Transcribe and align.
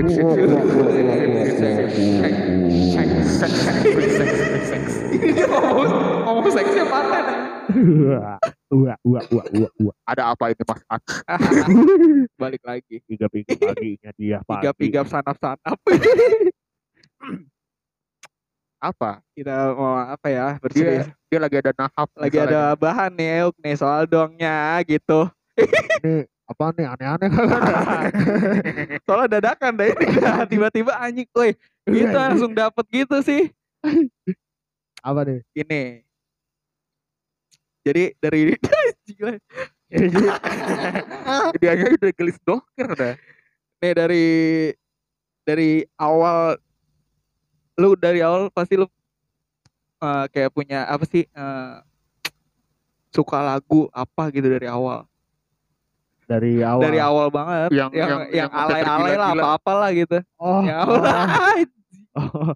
Ini 0.00 0.16
dia 5.36 5.44
ngomong 5.44 5.88
ngomong 6.24 6.48
seksnya 6.48 6.84
paten. 6.88 7.24
Wah, 7.70 8.40
wah, 8.72 8.96
wah, 9.04 9.24
wah, 9.28 9.46
wah, 9.52 9.72
wah. 9.76 9.94
Ada 10.08 10.32
apa 10.32 10.56
ini 10.56 10.64
Mas 10.64 10.80
An? 10.88 11.00
Balik 12.40 12.62
lagi. 12.64 13.04
Tiga 13.04 13.28
paginya 13.28 14.10
dia 14.16 14.40
pagi. 14.48 14.64
Tiga-tiga 14.64 15.00
sanap-sanap. 15.04 15.76
Apa? 18.80 19.20
Kita 19.36 19.76
mau 19.76 20.00
apa 20.00 20.32
ya? 20.32 20.56
Dia 20.56 20.62
Berserius. 20.64 21.12
dia 21.28 21.38
lagi 21.38 21.56
ada 21.60 21.72
nahap. 21.76 22.08
Lagi 22.16 22.38
ada 22.40 22.72
bahan 22.72 23.12
nih 23.12 23.44
Euk 23.44 23.54
nih 23.60 23.76
soal 23.76 24.08
dongnya 24.08 24.80
gitu. 24.88 25.28
Ini 26.00 26.24
apa 26.50 26.74
nih 26.74 26.86
aneh-aneh 26.90 27.28
kan? 27.30 27.46
Soalnya 29.06 29.38
dadakan 29.38 29.78
deh 29.78 29.94
ini 29.94 30.06
tiba-tiba 30.52 30.92
anjing, 30.98 31.30
woi, 31.30 31.54
kita 31.86 32.18
langsung 32.18 32.50
dapet 32.50 32.84
gitu 32.90 33.22
sih. 33.22 33.54
apa 35.00 35.20
nih? 35.22 35.40
Ini. 35.54 35.82
Jadi 37.86 38.04
dari 38.18 38.40
Gila. 39.90 40.36
Dia 41.58 41.70
aja 41.74 41.84
udah 41.90 42.12
gelis 42.14 42.38
doker 42.46 42.90
dah. 42.94 43.14
nih 43.80 43.92
dari 43.96 44.28
dari 45.42 45.70
awal 45.96 46.60
lu 47.80 47.96
dari 47.96 48.20
awal 48.20 48.52
pasti 48.52 48.76
lu 48.76 48.86
eh, 50.04 50.24
kayak 50.30 50.52
punya 50.52 50.84
apa 50.86 51.02
sih 51.08 51.24
eh, 51.24 51.74
suka 53.10 53.40
lagu 53.42 53.90
apa 53.90 54.30
gitu 54.30 54.46
dari 54.46 54.70
awal 54.70 55.09
Dari 56.30 56.62
awal. 56.62 56.80
dari 56.80 56.98
awal 56.98 57.26
banget 57.28 57.68
Yang- 57.70 57.90
yang 57.92 58.08
yang- 58.08 58.24
yang 58.30 58.50
alay-alay 58.50 58.86
lah 59.12 59.28
tergila-gila. 59.28 59.42
apa 59.42 59.56
apalah 59.56 59.90
gitu 59.90 60.18
Oh, 60.36 60.62
yang 60.62 60.78
awal 60.78 61.00
oh. 62.12 62.50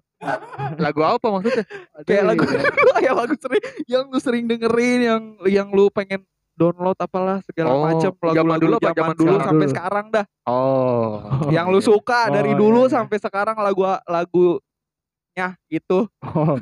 Lagu 0.77 1.01
apa 1.01 1.27
maksudnya? 1.29 1.63
kayak 2.01 2.23
lagu 2.25 2.43
iya. 2.45 2.59
yang 3.05 3.15
lagu 3.15 3.35
sering 3.35 3.63
yang 3.85 4.03
lu 4.07 4.17
sering 4.17 4.43
dengerin 4.45 4.99
yang 5.01 5.21
yang 5.45 5.67
lu 5.69 5.87
pengen 5.89 6.23
download 6.55 6.95
apalah 6.97 7.43
segala 7.43 7.67
Oh, 7.69 7.83
macam 7.83 8.15
lagu 8.15 8.31
zaman 8.33 8.57
dulu 8.57 8.73
apa 8.73 8.85
zaman 8.85 8.95
zaman 8.95 9.11
dulu 9.13 9.27
sekarang 9.27 9.43
sampai 9.45 9.59
dulu? 9.59 9.73
sekarang 9.75 10.05
dah 10.09 10.25
Oh. 10.45 11.19
yang 11.51 11.67
lu 11.67 11.79
suka 11.79 12.19
dari 12.29 12.51
Oh, 12.51 12.57
dulu 12.57 12.79
iya, 12.79 12.87
iya. 12.87 12.95
sampai 12.95 13.17
sekarang 13.19 13.57
lagu 13.57 13.81
lagunya 14.07 15.47
gitu 15.67 16.07
Oh. 16.23 16.55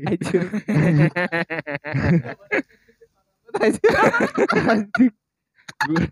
Anjir. 0.00 0.42
Anjing. 3.54 5.10
Gue- 5.84 6.08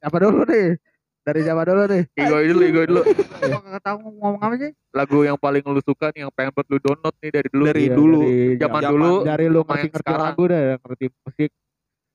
Apa 0.00 0.16
dulu 0.18 0.42
nih? 0.44 0.74
Dari 1.22 1.40
siapa 1.40 1.62
dulu 1.62 1.82
nih? 1.86 2.02
Igo 2.12 2.36
dulu, 2.42 2.62
Igo 2.64 2.82
dulu. 2.84 3.02
Emang 3.38 3.62
nggak 3.62 3.82
tahu 3.84 3.96
ngomong 4.02 4.42
apa 4.42 4.54
sih? 4.58 4.70
Lagu 4.90 5.18
yang 5.22 5.38
paling 5.38 5.62
lu 5.62 5.78
suka 5.80 6.10
nih 6.10 6.26
yang 6.26 6.32
pengen 6.32 6.50
buat 6.50 6.66
lu 6.66 6.78
download 6.78 7.14
nih 7.16 7.30
dari 7.30 7.48
dulu. 7.48 7.64
Dari 7.64 7.80
Iya, 7.80 7.94
dulu. 7.94 8.20
dari 8.20 8.58
Zaman 8.58 8.80
zaman- 8.80 8.90
dulu 8.92 9.14
dari 9.22 9.46
lu 9.46 9.60
ngerti 9.60 9.70
yang 9.70 9.82
ngerti 9.88 10.02
sekarang. 10.02 10.26
lagu 10.26 10.42
dah, 10.44 10.62
ngerti 10.76 11.04
musik. 11.16 11.50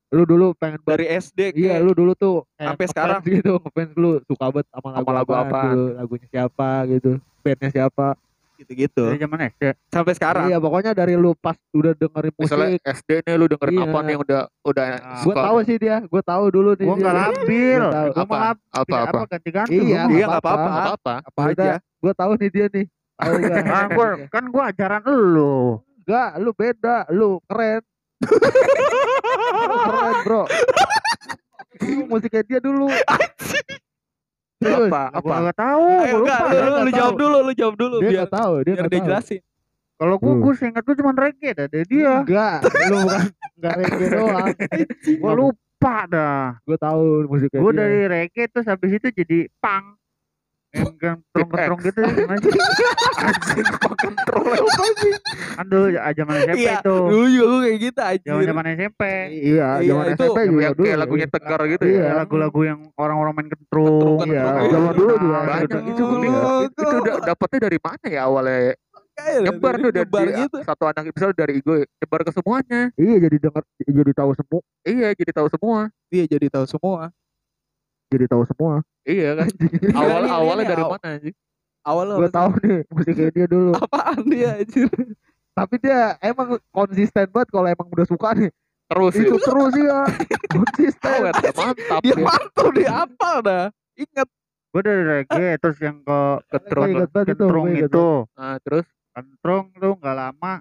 Lu 0.07 0.23
dulu 0.23 0.45
pengen 0.55 0.79
dari 0.83 1.05
SD 1.09 1.39
Iya, 1.49 1.67
kayak 1.69 1.81
lu 1.81 1.91
dulu 1.93 2.11
tuh 2.13 2.35
Sampai 2.53 2.85
sekarang. 2.85 3.19
gitu, 3.23 3.53
ngefans 3.57 3.91
lu 3.95 4.11
suka 4.23 4.45
banget 4.49 4.67
sama 4.69 4.87
lagu, 4.89 4.99
Sama 5.01 5.11
lagu 5.13 5.31
apaan. 5.33 5.63
dulu, 5.65 5.85
lagunya 5.95 6.27
siapa 6.29 6.69
gitu, 6.87 7.11
bandnya 7.41 7.69
siapa. 7.69 8.07
Gitu-gitu 8.57 9.03
Dari 9.07 9.19
zaman 9.19 9.39
SD. 9.47 9.63
sampai 9.87 10.13
sekarang 10.13 10.45
Iya, 10.47 10.57
pokoknya 10.57 10.91
dari 10.91 11.13
lu 11.13 11.31
pas 11.33 11.55
udah 11.71 11.93
dengerin 11.93 12.33
Misalnya 12.35 12.67
musik. 12.73 12.81
SD 12.83 13.09
nih 13.21 13.35
lu 13.35 13.45
dengerin 13.47 13.73
Iya. 13.73 13.85
apa 13.85 13.99
nih 13.99 14.11
yang 14.11 14.21
udah 14.21 14.41
udah 14.61 14.85
Gue 14.87 15.21
suka. 15.23 15.41
tahu 15.43 15.57
sih 15.63 15.77
dia, 15.77 15.95
gue 16.01 16.21
tahu 16.21 16.43
dulu 16.49 16.69
nih. 16.73 16.83
Gua 16.83 16.91
dia. 16.91 17.01
nggak 17.01 17.15
labil. 17.15 17.81
Gua. 17.81 18.01
Gua 18.07 18.23
apa? 18.23 18.37
Apa 18.73 18.95
apa? 18.99 19.19
ganti-ganti. 19.27 19.71
Iya, 19.73 20.01
gua 20.03 20.11
iya, 20.11 20.25
nggak 20.27 20.41
apa-apa. 20.41 20.69
Apa 20.69 20.91
apa? 20.91 21.13
apa 21.21 21.39
Udah, 21.47 21.65
aja 21.65 21.75
Gue 21.97 22.13
tahu 22.13 22.31
nih 22.35 22.49
dia 22.49 22.65
nih. 22.67 22.85
Ah, 23.67 23.85
gua, 23.89 24.07
kan 24.27 24.43
gua 24.47 24.63
ajaran 24.69 25.01
lu. 25.05 25.81
Enggak, 26.01 26.29
lu 26.37 26.51
beda, 26.51 26.97
lu 27.09 27.29
keren. 27.45 27.81
Lu 29.59 29.77
keren, 29.79 30.15
Bro. 30.23 30.41
Lu 31.79 32.01
musiknya 32.07 32.41
dia 32.43 32.59
dulu. 32.59 32.89
Apa? 34.59 35.01
Apa? 35.13 35.33
nggak 35.43 35.57
tahu. 35.57 35.85
ayo 35.99 36.15
Gua 36.15 36.21
enggak 36.23 36.39
lu, 36.41 36.57
lu, 36.57 36.73
lu 36.79 36.91
jawab 36.91 37.15
dulu 37.15 37.37
lu 37.39 37.53
jawab 37.53 37.75
dulu 37.75 37.95
Dia 37.99 38.09
biar 38.11 38.27
tahu, 38.27 38.53
dia 38.57 38.65
biar 38.67 38.77
nggak 38.79 38.91
dia 38.91 39.01
jelasin 39.03 39.41
Kalau 39.95 40.15
gua 40.15 40.29
Hmm. 40.29 40.41
gua 40.41 40.53
seingat 40.53 40.83
tuh 40.83 40.93
cuma 40.93 41.11
reggae 41.11 41.51
dah 41.51 41.65
dari 41.65 41.85
dia. 41.85 42.13
Enggak, 42.19 42.57
lu 42.85 42.95
bukan 42.99 43.21
enggak 43.57 43.73
reggae 43.75 44.07
doang. 44.13 44.47
Gua 45.17 45.33
lupa 45.33 45.95
dah. 46.05 46.41
Gue 46.61 46.77
tahu 46.77 47.01
musiknya 47.25 47.59
Gua 47.59 47.71
dia. 47.71 47.79
dari 47.79 47.99
reggae 48.05 48.45
terus 48.47 48.65
habis 48.65 48.91
itu 48.93 49.07
jadi 49.09 49.39
punk. 49.57 49.96
Kentrong-kentrong 50.77 51.79
gitu 51.81 51.99
gimana 52.03 52.35
sih? 52.37 52.51
Anjing 53.17 53.67
makan 53.73 54.13
troll 54.23 54.51
apa 54.53 54.85
sih? 54.95 55.13
Kan 55.57 55.65
dulu 55.67 55.85
zaman 55.89 56.35
SMP 56.45 56.59
iya 56.59 56.75
tuh. 56.79 57.03
dulu 57.07 57.25
juga 57.27 57.45
gue 57.47 57.59
kayak 57.59 57.77
gitu 57.81 57.99
anjir 57.99 58.27
Zaman-zaman 58.29 58.65
SMP. 58.71 59.01
Iya, 59.27 59.67
Iya, 59.77 59.87
zaman 59.87 60.05
itu 60.07 60.23
SMP 60.23 60.39
juga 60.45 60.61
Yang 60.61 60.73
dulu. 60.73 60.85
kayak 60.85 60.97
lagunya 60.99 61.27
tegar 61.27 61.59
gitu 61.65 61.83
Iya. 61.83 61.97
ya. 61.97 62.05
Ya, 62.05 62.13
lagu-lagu 62.15 62.59
yang 62.61 62.79
orang-orang 62.95 63.33
main. 63.33 63.47
Kentrung, 63.47 64.19
Iya, 64.23 64.43
kentrung. 64.43 64.71
zaman 64.71 64.91
dulu 64.93 65.13
juga. 65.17 65.37
Banyak 65.39 65.63
Itu- 65.63 65.83
itu 65.87 66.01
gue 66.03 66.17
Itu, 66.17 66.41
itu 66.67 66.95
udah 66.99 67.15
dapetnya 67.23 67.59
dari 67.63 67.79
mana 67.79 68.05
ya 68.05 68.21
awalnya? 68.23 68.73
Nyebar 69.17 69.73
tuh 69.75 69.89
dari 69.89 70.05
nyebar 70.05 70.27
gitu 70.29 70.57
satu 70.61 70.83
anak 70.85 71.09
misalnya 71.09 71.35
dari 71.35 71.57
Igo 71.57 71.73
nyebar 71.73 72.21
ke 72.21 72.31
semuanya. 72.31 72.81
Iya, 72.93 73.15
jadi 73.17 73.35
denger 73.41 73.63
jadi 73.81 74.11
tahu 74.13 74.31
semua, 74.37 74.59
Iya, 74.85 75.07
jadi 75.17 75.31
tahu 75.33 75.47
semua. 75.49 75.79
iya 76.13 76.23
jadi 76.29 76.47
tahu 76.53 76.65
semua 76.69 77.09
jadi 78.07 78.25
tahu 78.25 78.43
semua. 78.45 78.81
Iya 79.03 79.29
kan. 79.35 79.47
Awal 79.93 80.19
Ini- 80.19 80.23
ini- 80.23 80.31
awalnya 80.33 80.55
ini 80.59 80.69
dari 80.69 80.83
aw- 80.83 80.91
mana 80.93 81.09
sih? 81.17 81.33
awal 81.81 82.07
Gue 82.13 82.29
tahu 82.29 82.49
nih 82.59 82.79
musiknya 82.89 83.29
dia 83.29 83.47
dulu. 83.47 83.71
apaan 83.79 84.19
dia 84.25 84.49
anjir 84.55 84.87
Tapi 85.51 85.75
dia 85.77 85.99
emang 86.19 86.47
konsisten 86.69 87.25
banget 87.27 87.49
kalau 87.49 87.65
emang 87.65 87.87
udah 87.87 88.03
suka 88.03 88.29
nih. 88.33 88.51
Terus 88.87 89.13
Itu 89.13 89.35
ya. 89.35 89.43
terus 89.43 89.73
ya. 89.75 89.99
Konsisten. 90.55 91.11
Awet, 91.17 91.35
mantap. 91.51 91.99
dia 91.99 92.11
ya. 92.11 92.23
mantul 92.23 92.67
dia 92.71 92.91
apa 93.01 93.31
dah 93.41 93.65
ingat 93.93 94.27
Gua 94.67 94.81
dari 94.83 95.01
reggae 95.01 95.57
terus 95.57 95.77
yang 95.79 95.97
ke 95.99 96.19
Ketrung. 96.49 96.91
Banget 97.07 97.33
itu, 97.33 97.45
itu. 97.81 98.07
Nah, 98.29 98.55
terus 98.59 98.85
Kentrung 99.09 99.71
tuh 99.73 99.95
nggak 99.95 100.13
lama 100.13 100.53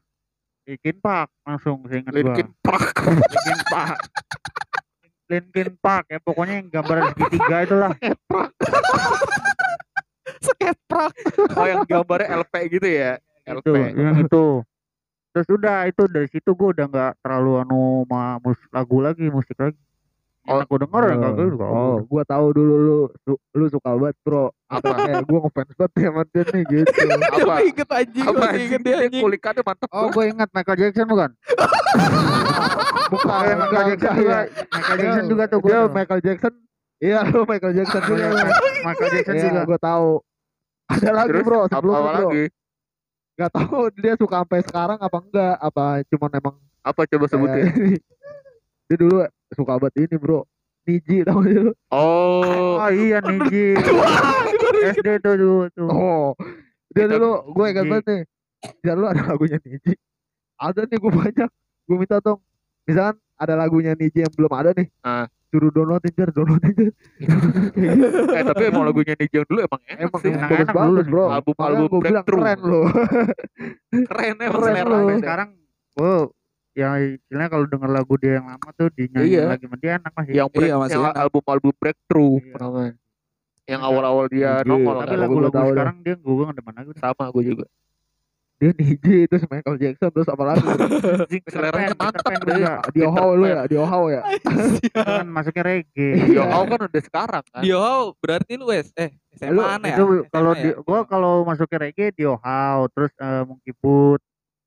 Linkin 0.64 0.96
Park 0.96 1.28
langsung 1.42 1.84
seinget 1.84 2.10
gua. 2.10 2.32
Linkin 2.32 2.50
Park. 2.58 2.94
Linkin 3.04 3.60
Park. 3.66 4.00
Linkin 5.26 5.74
Park 5.76 6.06
ya 6.06 6.18
pokoknya 6.18 6.54
yang 6.60 6.68
gambar 6.70 6.96
segitiga 7.10 7.56
itulah. 7.66 7.90
sketprak 10.38 11.12
Oh, 11.58 11.64
yang 11.64 11.82
gambarnya 11.84 12.28
LP 12.36 12.54
gitu 12.70 12.86
ya. 12.86 13.18
itu 13.44 13.70
LP. 13.70 13.76
yang 13.94 14.16
itu. 14.20 14.44
Terus 15.30 15.48
udah 15.50 15.84
itu 15.84 16.02
dari 16.06 16.26
situ 16.26 16.50
gua 16.52 16.70
udah 16.70 16.86
nggak 16.86 17.12
terlalu 17.20 17.52
anu 17.60 17.80
sama 18.02 18.40
mus 18.40 18.58
lagu 18.70 18.98
lagi 18.98 19.26
musik 19.26 19.54
lagi. 19.54 19.78
Oh. 20.46 20.62
Aku 20.62 20.78
denger 20.78 21.02
ya 21.04 21.16
kagak 21.20 21.46
juga. 21.48 21.66
Oh, 21.66 21.96
gua 22.02 22.22
tahu 22.22 22.46
dulu 22.52 22.74
lu 22.78 22.98
su- 23.20 23.42
lu 23.52 23.66
suka 23.66 23.90
banget, 23.92 24.14
Bro. 24.22 24.54
Apa? 24.68 24.88
Eh, 25.04 25.22
gua 25.26 25.38
ngefans 25.42 25.74
banget 25.74 25.92
sama 26.00 26.22
dia 26.24 26.42
nih 26.46 26.62
gitu. 26.64 27.06
Apa? 27.36 27.42
Gue 27.52 27.66
inget 27.66 27.88
anjing 27.88 28.24
anjing 28.24 28.62
inget 28.62 28.80
dia 28.80 28.96
anjing 29.00 29.22
kulikannya 29.22 29.62
mantep. 29.62 29.88
Oh, 29.90 30.06
gue 30.08 30.24
ingat 30.24 30.48
Michael 30.50 30.78
Jackson 30.80 31.06
bukan? 31.06 31.30
Bukan 33.06 33.40
yang 33.42 33.58
Michael 33.60 33.84
Jackson 33.88 34.12
juga. 34.16 34.38
Michael 34.66 34.98
Jackson 34.98 35.24
juga 35.26 35.44
tuh 35.46 35.58
gue. 35.60 35.76
Michael 35.88 36.20
Jackson. 36.20 36.52
Iya, 36.96 37.18
lu 37.26 37.40
Michael 37.44 37.74
Jackson 37.74 38.02
juga. 38.02 38.24
lu. 38.24 38.36
Michael 38.82 39.10
Jackson 39.12 39.34
Iya, 39.34 39.44
juga. 39.44 39.60
gua 39.64 39.78
tahu. 39.78 40.08
Ada 40.86 41.10
lagi, 41.12 41.28
Terus 41.28 41.44
Bro, 41.44 41.58
apa, 41.58 41.68
sebelumnya, 41.72 41.98
apa 41.98 42.10
Bro. 42.12 42.22
lagi? 42.24 42.44
Gak 43.36 43.50
tahu 43.52 43.80
dia 43.92 44.14
suka 44.14 44.36
sampai 44.38 44.60
sekarang 44.62 44.98
apa 44.98 45.18
enggak, 45.18 45.54
apa 45.60 45.84
cuman 46.06 46.30
emang 46.32 46.54
Apa 46.80 47.00
coba 47.04 47.24
sebutin? 47.26 47.66
kayak- 47.66 48.02
dia 48.86 48.96
dulu 48.96 49.16
suka 49.50 49.72
banget 49.76 49.94
ini, 50.00 50.16
Bro. 50.16 50.40
Niji 50.82 51.16
tau 51.20 51.42
gak 51.42 51.50
sih 51.50 51.60
lu? 51.60 51.72
Oh, 51.90 52.78
Oh 52.78 52.88
iya 52.88 53.18
Niji. 53.20 53.74
SD 54.94 55.18
tuh 55.18 55.34
dulu 55.34 55.66
tuh. 55.70 55.86
Oh. 55.86 56.30
Dia 56.88 57.04
Kita- 57.04 57.12
dulu 57.12 57.30
gue 57.52 57.66
ingat 57.66 57.84
banget 57.84 58.04
nih. 58.06 58.22
Dia 58.80 58.92
dulu 58.94 59.06
ada 59.06 59.22
lagunya 59.26 59.58
Niji. 59.60 59.92
Ada 60.56 60.80
nih 60.82 60.96
gue 60.96 61.12
banyak. 61.12 61.50
Gue 61.84 61.96
minta 61.98 62.16
dong. 62.18 62.38
Misalkan 62.86 63.16
ada 63.36 63.54
lagunya 63.54 63.92
Niji 63.92 64.18
yang 64.18 64.32
belum 64.32 64.52
ada 64.52 64.70
nih. 64.72 64.88
Ah. 65.00 65.26
Suruh 65.46 65.70
downloadin 65.70 66.10
jar, 66.12 66.30
downloadin 66.30 66.74
jar. 66.74 66.92
eh 68.36 68.42
tapi 68.44 68.62
emang 68.64 68.84
lagunya 68.84 69.14
Niji 69.14 69.34
yang 69.34 69.46
dulu 69.46 69.60
emang 69.60 69.80
enak 69.84 70.00
Emang 70.04 70.20
sih. 70.20 70.30
enak. 70.30 70.48
bagus 70.48 70.68
banget, 70.68 70.86
dulu 70.88 71.00
bro. 71.06 71.24
Album-album 71.28 71.86
gue 71.86 72.00
bilang 72.00 72.24
breakthrough. 72.24 72.40
keren 72.40 72.58
loh. 72.62 72.86
Keren 74.10 74.34
emang 74.38 74.52
Keren 74.56 74.74
selera. 74.76 74.98
beda. 75.00 75.16
Sekarang 75.18 75.48
oh 75.96 76.22
yang 76.72 76.92
istilahnya 77.00 77.48
kalau 77.48 77.64
denger 77.64 77.88
lagu 77.90 78.14
dia 78.16 78.32
yang 78.36 78.46
lama 78.46 78.68
tuh 78.70 78.88
dinyanyi 78.90 79.32
Iya. 79.32 79.42
lagi 79.48 79.64
sama 79.64 79.76
dia 79.76 79.90
enak 79.96 80.12
masih. 80.12 80.32
yang 80.34 80.48
break, 80.50 80.68
Iya, 80.68 80.74
masih 80.76 80.92
yang 80.92 81.04
enak. 81.06 81.14
album-album 81.18 81.72
breakthrough 81.74 82.36
Iya. 82.38 82.84
Yang 83.66 83.80
awal-awal 83.82 84.24
dia 84.28 84.50
nongol 84.62 84.94
Tapi 84.94 85.02
Tapi 85.02 85.16
lagu- 85.16 85.40
lagu-lagu 85.40 85.70
sekarang 85.72 85.96
dia 86.00 86.14
gue 86.14 86.44
gak 86.44 86.54
demen 86.54 86.74
lagi. 86.76 86.88
udah. 86.88 87.00
sama 87.02 87.24
gue 87.28 87.42
juga. 87.44 87.64
Dia 88.56 88.72
DJ 88.72 89.28
terus 89.28 89.44
Michael 89.46 89.76
Jackson 89.76 90.08
terus 90.08 90.28
apa 90.28 90.42
lagi 90.42 90.64
Pan, 90.64 91.92
mantap 91.92 92.24
juga. 92.40 92.72
di 92.88 93.00
Ohio 93.04 93.30
lu 93.36 93.44
ya 93.44 93.60
di 93.68 93.76
Ohio 93.76 94.06
ya 94.08 94.22
kan 94.96 95.28
masuknya 95.28 95.62
reggae 95.62 96.16
Yo, 96.32 96.40
kau 96.42 96.64
kan 96.64 96.80
udah 96.88 97.02
sekarang 97.04 97.44
kan. 97.52 97.60
Di 97.60 97.70
Ohio 97.70 98.16
berarti 98.16 98.52
lu 98.56 98.72
wes 98.72 98.88
eh 98.96 99.12
SMA 99.36 99.52
Lu, 99.52 99.60
mana 99.60 99.86
ya? 99.86 99.96
kalau 100.32 100.52
ya? 100.52 100.62
di 100.64 100.68
gua 100.80 101.04
kalau 101.04 101.44
masuknya 101.44 101.78
reggae 101.84 102.16
di 102.16 102.24
Ohio 102.24 102.88
terus 102.90 103.12
eh, 103.14 103.42
Monkey 103.44 103.72
Boot 103.76 104.20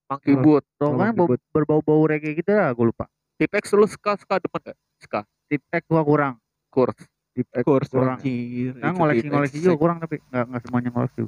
Monkey 0.06 0.34
Boot. 0.34 0.64
Tuh, 0.78 0.94
kan 0.94 1.14
berbau-bau 1.50 2.02
reggae 2.06 2.38
gitu 2.38 2.50
ya 2.50 2.70
gue 2.70 2.86
lupa 2.86 3.10
Tipex 3.38 3.74
lu 3.74 3.88
ska 3.88 4.20
ska 4.20 4.36
demen 4.38 4.62
gak? 4.62 4.78
Ska. 5.00 5.20
Tip 5.48 5.64
X 5.66 5.82
gua 5.88 6.04
kurang 6.04 6.38
Kurs. 6.70 6.94
di 7.34 7.42
Kurs 7.64 7.88
kurang. 7.88 8.20
anjir. 8.20 8.76
Nah, 8.76 8.92
Itu 8.92 9.00
ngoleksi-ngoleksi 9.00 9.56
T-Pex. 9.56 9.66
juga 9.66 9.78
kurang 9.80 9.98
tapi 9.98 10.20
nggak 10.28 10.44
nggak 10.46 10.62
semuanya 10.62 10.90
ngoleksi. 10.92 11.22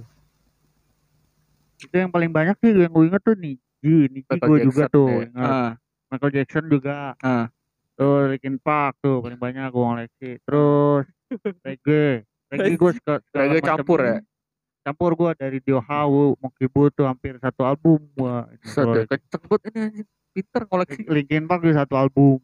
Itu 1.82 1.96
yang 1.98 2.12
paling 2.14 2.30
banyak 2.30 2.56
sih 2.62 2.72
yang 2.78 2.92
gue 2.94 3.06
inget 3.10 3.22
tuh 3.26 3.36
Niji, 3.36 3.96
Niji 4.14 4.38
gue 4.38 4.58
juga 4.62 4.86
tuh 4.88 5.10
ya. 5.10 5.26
ingat. 5.34 5.50
Ah, 5.50 5.72
Michael 6.14 6.32
Jackson 6.38 6.66
juga. 6.70 7.18
Ah. 7.22 7.50
Tuh 7.98 8.30
Linkin 8.34 8.58
Park 8.62 8.98
tuh 9.02 9.22
paling 9.22 9.38
banyak 9.42 9.66
gue 9.70 9.84
ngoleksi. 9.84 10.32
Terus 10.46 11.06
reggae, 11.66 12.26
reggae 12.54 12.78
gue 12.78 12.92
suka 12.98 13.14
segala 13.30 13.44
Reggae 13.50 13.62
campur 13.66 14.00
ya? 14.02 14.18
Campur 14.82 15.12
gue 15.14 15.30
dari 15.38 15.58
Dio 15.62 15.78
Hawu, 15.78 16.34
Monkey 16.42 16.66
Boot 16.66 16.98
tuh 16.98 17.06
hampir 17.06 17.38
satu 17.38 17.62
album. 17.62 18.02
Set 18.66 18.86
deh, 18.86 19.06
kenceng 19.06 19.44
banget 19.46 19.62
ini 19.70 19.80
anjing. 19.82 20.08
Pinter 20.32 20.62
ngoleksi. 20.66 21.02
Linkin 21.06 21.44
Park 21.46 21.62
juga 21.62 21.86
satu 21.86 21.94
album. 22.00 22.40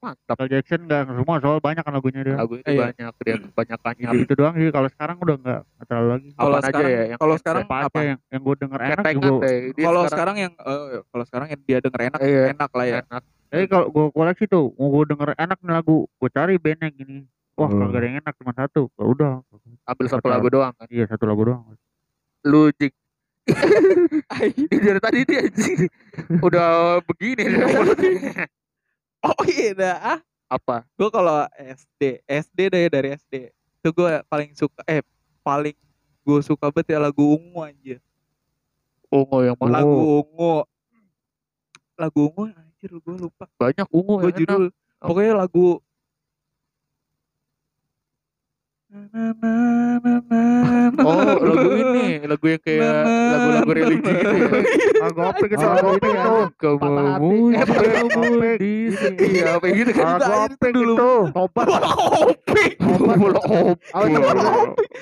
Mantap. 0.00 0.32
Michael 0.32 0.48
Jackson 0.50 0.80
nggak 0.88 1.02
semua 1.12 1.36
soal 1.38 1.58
banyak 1.60 1.84
kan 1.84 1.92
lagunya 1.92 2.20
dia. 2.24 2.36
Lagu 2.40 2.56
itu 2.56 2.64
Iya. 2.66 2.80
banyak 2.88 3.12
dia 3.20 3.34
kebanyakannya. 3.36 4.06
Gitu, 4.08 4.16
gitu 4.24 4.32
doang 4.34 4.54
sih. 4.56 4.68
Kalau 4.72 4.88
sekarang 4.88 5.16
udah 5.20 5.36
nggak 5.36 5.60
terlalu 5.84 6.08
lagi. 6.08 6.28
Kalau 6.32 6.56
sekarang 6.58 6.88
ya 6.88 7.02
yang 7.04 7.18
kalau 7.20 7.36
sekarang 7.36 7.62
Apa 7.62 7.76
apa? 7.84 7.98
yang 8.00 8.18
yang 8.26 8.40
gue 8.40 8.54
denger 8.56 8.80
enak 8.80 9.04
juga. 9.12 9.28
Kalau 9.28 9.36
sekarang 9.36 10.08
sekarang 10.10 10.36
yang 10.38 10.52
eh, 10.56 10.80
kalau 11.04 11.24
sekarang 11.24 11.48
yang 11.48 11.60
dia 11.62 11.78
denger 11.78 12.00
enak 12.06 12.20
Iya. 12.22 12.42
enak 12.50 12.70
lah 12.72 12.86
ya. 12.86 12.96
enak. 13.04 13.22
Eh 13.50 13.64
kalau 13.66 13.86
gue 13.88 14.04
koleksi 14.10 14.44
tuh, 14.46 14.72
mau 14.72 14.88
gue 14.90 15.04
denger 15.10 15.28
enak 15.34 15.58
nih 15.58 15.72
lagu, 15.74 15.96
gue 16.06 16.30
cari 16.30 16.54
band 16.56 16.80
yang 16.80 16.94
gini. 16.94 17.18
Wah, 17.54 17.68
Hmm. 17.68 17.80
kagak 17.82 17.92
ada 17.92 18.06
yang 18.06 18.18
enak 18.20 18.34
cuma 18.36 18.52
satu. 18.54 18.82
Ya 18.90 19.04
udah, 19.04 19.32
Ambil 19.84 20.06
satu 20.08 20.26
lagu 20.26 20.48
doang 20.48 20.72
kan. 20.72 20.88
iya 20.88 21.04
satu 21.04 21.28
lagu 21.28 21.44
doang. 21.44 21.60
Lu 22.42 22.72
jik. 22.80 22.96
Dari 24.70 24.96
tadi 24.98 25.18
dia 25.24 25.40
anjing. 25.42 25.90
Udah 26.40 26.68
begini. 27.04 27.44
Oh 29.20 29.36
iya 29.52 29.70
dah. 29.72 29.96
Ah, 30.00 30.18
Apa? 30.50 30.82
gue 30.96 31.08
kalau 31.08 31.46
SD, 31.54 32.24
SD 32.26 32.58
deh 32.68 32.86
dari 32.88 33.08
SD. 33.14 33.52
Itu 33.80 33.92
gue 33.92 34.20
paling 34.26 34.50
suka 34.52 34.80
eh 34.84 35.04
paling 35.40 35.76
gue 36.20 36.40
suka 36.40 36.68
banget 36.68 36.96
ya 36.96 36.98
lagu 37.00 37.36
ungu 37.36 37.60
anjir. 37.60 37.98
Ungu 39.08 39.38
yang 39.42 39.56
mana? 39.58 39.80
Lagu 39.82 39.98
ungu. 40.24 40.54
Lagu 41.94 42.20
ungu 42.28 42.42
anjir 42.48 42.90
gue 42.90 43.16
lupa. 43.18 43.44
Banyak 43.56 43.88
ungu 43.90 44.14
Gue 44.16 44.22
yang 44.24 44.32
enak. 44.32 44.40
judul 44.40 44.62
pokoknya 44.98 45.34
lagu 45.36 45.68
Na, 48.90 49.06
na, 49.14 49.22
na, 49.38 49.52
na, 50.02 50.12
na, 50.18 50.40
na. 50.66 50.69
Oh, 51.10 51.34
lagu 51.42 51.70
ini, 51.74 52.06
lagu 52.22 52.44
yang 52.46 52.62
kayak 52.62 53.02
lagu-lagu 53.04 53.70
religi 53.70 54.10
gitu 54.10 54.34
ya. 54.34 54.48
Lagu 55.02 55.20
apa 55.24 55.42
gitu? 55.42 55.64
Lagu 55.64 55.86
apa 55.90 56.06
itu? 56.06 56.32
Kamu 56.60 57.36
di 58.60 58.74
sini. 58.92 59.16
Iya, 59.32 59.56
apa 59.56 59.66
gitu 59.68 59.90
kan? 59.90 60.06
Lagu 60.16 60.32
apa 60.46 60.66
dulu. 60.70 61.12
tobat 61.32 61.66
Opik. 62.20 62.72
tobat 62.78 63.16
Bola 63.16 63.40
op. 63.40 63.76
oh 63.80 64.04
itu 64.04 64.20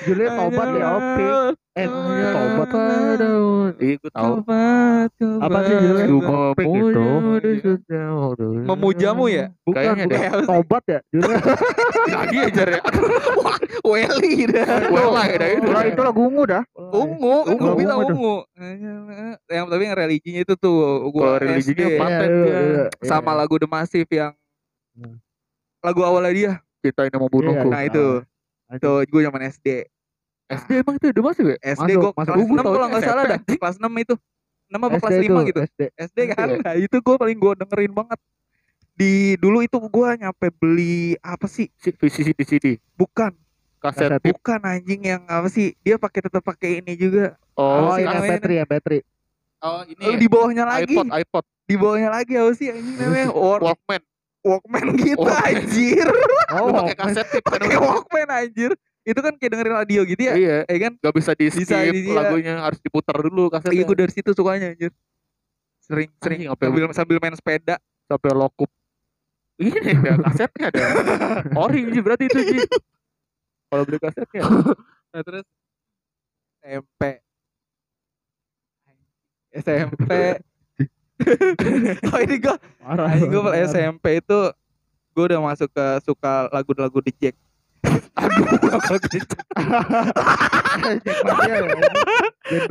judulnya- 0.06 0.34
tobat 0.38 0.68
ya 0.72 0.86
Opik. 0.96 1.30
Eh 1.78 1.86
tobat 1.86 2.68
Iya, 3.78 3.94
gue 3.96 4.10
tahu. 4.10 4.32
Apa 5.38 5.58
sih 5.62 5.74
judulnya? 5.78 6.06
Gitu. 6.58 7.04
Memujamu 8.66 9.24
ya? 9.30 9.54
bukan 9.62 9.76
Kayaknya 9.78 10.04
bukan 10.04 10.10
deh. 10.10 10.42
tobat 10.44 10.82
ya 10.88 10.98
judulnya 11.08 11.40
Lagi 12.18 12.38
aja 12.42 12.64
ya. 12.66 12.80
Wah, 13.38 13.56
Welly 13.86 14.34
dah. 14.50 14.90
Wela 14.90 15.22
ya 15.24 15.36
dah 15.38 15.48
itu. 15.54 15.68
Lah 15.68 15.84
itu 15.86 16.00
lagu 16.02 16.20
ungu 16.26 16.42
dah. 16.44 16.62
Ungu, 16.74 17.36
kan 17.46 17.52
Ungu, 17.54 17.62
gue 17.62 17.74
bilang 17.78 17.98
ungu 18.02 18.36
itu. 18.42 18.58
Yang 19.46 19.64
tapi 19.70 19.82
yang 19.84 19.96
religinya 19.96 20.40
itu 20.42 20.54
tuh 20.58 20.76
gua 21.12 21.22
Kalau 21.22 21.38
religinya. 21.38 21.86
Paten 21.94 22.28
Iya, 22.28 22.42
iya, 22.42 22.60
iya. 22.64 22.84
sama 23.06 23.32
lagu 23.32 23.54
The 23.56 23.68
Massive 23.68 24.10
yang 24.10 24.32
Hmm. 24.98 25.14
lagu 25.78 26.02
awalnya 26.02 26.32
dia. 26.34 26.52
Kita 26.82 27.06
ini 27.06 27.14
membunuhku. 27.14 27.70
Iya, 27.70 27.70
Nah 27.70 27.82
itu, 27.86 28.04
itu 28.74 28.90
gue 29.06 29.20
zaman 29.22 29.42
SD. 29.46 29.86
SD 30.48 30.70
emang 30.80 30.94
itu 30.96 31.06
udah 31.12 31.24
masuk 31.28 31.44
ya? 31.44 31.56
SD 31.60 31.90
Masuk, 31.92 32.00
gue 32.00 32.12
masuk. 32.16 32.32
kelas 32.32 32.48
6 32.48 32.64
kalau 32.64 32.86
nggak 32.88 33.04
salah 33.04 33.24
dah. 33.28 33.38
Kelas 33.60 33.76
6 33.76 34.04
itu. 34.04 34.14
6 34.68 34.76
apa 34.76 34.96
kelas 35.00 35.12
SD 35.12 35.24
5 35.24 35.28
itu, 35.28 35.40
gitu. 35.48 35.60
SD 35.60 35.80
SD 35.96 36.18
kan. 36.32 36.46
Iya. 36.48 36.58
Nah, 36.64 36.74
itu 36.76 36.96
gue 37.00 37.16
paling 37.20 37.36
gue 37.36 37.52
dengerin 37.64 37.92
banget. 37.92 38.18
Di 38.98 39.12
dulu 39.38 39.58
itu 39.62 39.78
gue 39.78 40.08
nyampe 40.18 40.46
beli 40.58 41.14
apa 41.22 41.46
sih? 41.46 41.70
Si 41.78 41.94
VCD 41.94 42.40
CD. 42.42 42.66
Bukan, 42.98 43.30
Kaset. 43.78 44.10
Bukan 44.18 44.60
anjing 44.66 45.06
yang 45.06 45.22
apa 45.30 45.46
sih? 45.46 45.70
Dia 45.86 45.94
pakai 46.02 46.26
tetap 46.26 46.42
pakai 46.42 46.82
ini 46.82 46.98
juga. 46.98 47.38
Oh, 47.54 47.94
oh 47.94 47.96
namanya 47.98 48.42
MP3 48.42 48.66
MP3 48.66 48.90
oh 49.58 49.82
ini 49.86 49.98
Lalu 49.98 50.16
di 50.18 50.28
bawahnya 50.30 50.64
lagi. 50.66 50.94
iPod, 50.94 51.06
iPod, 51.10 51.44
Di 51.66 51.74
bawahnya 51.74 52.10
lagi 52.14 52.32
apa 52.38 52.52
sih 52.54 52.66
anjing 52.70 52.96
namanya? 52.98 53.28
War, 53.38 53.60
Walkman. 53.62 54.02
Walkman 54.46 54.86
gitu 54.98 55.18
Walkman. 55.26 55.58
anjir. 55.58 56.06
oh 56.54 56.68
pakai 56.70 56.96
kaset 56.96 57.26
tip 57.30 57.42
kan? 57.42 57.58
Pakai 57.58 57.78
Walkman 57.78 58.28
anjir. 58.30 58.72
Itu 59.08 59.18
kan 59.18 59.32
kayak 59.34 59.50
dengerin 59.50 59.74
radio 59.74 60.00
gitu 60.04 60.20
ya. 60.20 60.34
Iya, 60.34 60.56
Eh 60.64 60.78
kan? 60.78 60.92
gak 60.94 61.14
bisa 61.14 61.32
di 61.32 61.48
skip 61.48 61.64
Bisa 61.64 61.80
di- 61.82 62.04
iya. 62.04 62.12
lagunya 62.12 62.54
harus 62.60 62.76
diputar 62.78 63.16
dulu 63.16 63.48
Iya 63.48 63.52
kasetnya. 63.56 63.82
gue 63.82 63.96
dari 63.96 64.12
situ 64.12 64.30
sukanya 64.30 64.66
anjir. 64.70 64.92
Sering 65.80 66.10
sering 66.20 66.38
Anjing, 66.44 66.52
apa 66.52 66.62
sambil 66.62 66.92
sambil 66.92 67.16
main 67.18 67.32
sepeda. 67.32 67.76
sampai 68.04 68.30
lokup. 68.32 68.68
Ini 69.56 69.74
ada 69.74 70.12
kasetnya 70.22 70.64
ada. 70.68 70.80
Ori 71.64 71.88
Ji, 71.88 71.98
berarti 71.98 72.24
itu 72.24 72.40
Ji. 72.42 72.58
Kalau 73.66 73.82
beli 73.82 73.98
kasetnya. 73.98 74.42
Nah 75.08 75.24
terus 75.24 75.44
SMP 76.60 77.00
SMP 79.50 80.10
oh 82.12 82.20
ini 82.20 82.36
gue 82.38 82.56
marah 82.78 83.10
ini 83.10 83.26
gue. 83.26 83.40
SMP 83.64 84.20
itu 84.20 84.38
gue 85.10 85.24
udah 85.24 85.40
masuk 85.42 85.66
ke 85.66 85.86
suka 86.04 86.46
lagu-lagu 86.48 87.00
di 87.00 87.10
Jack 87.10 87.34
aduh 88.22 88.44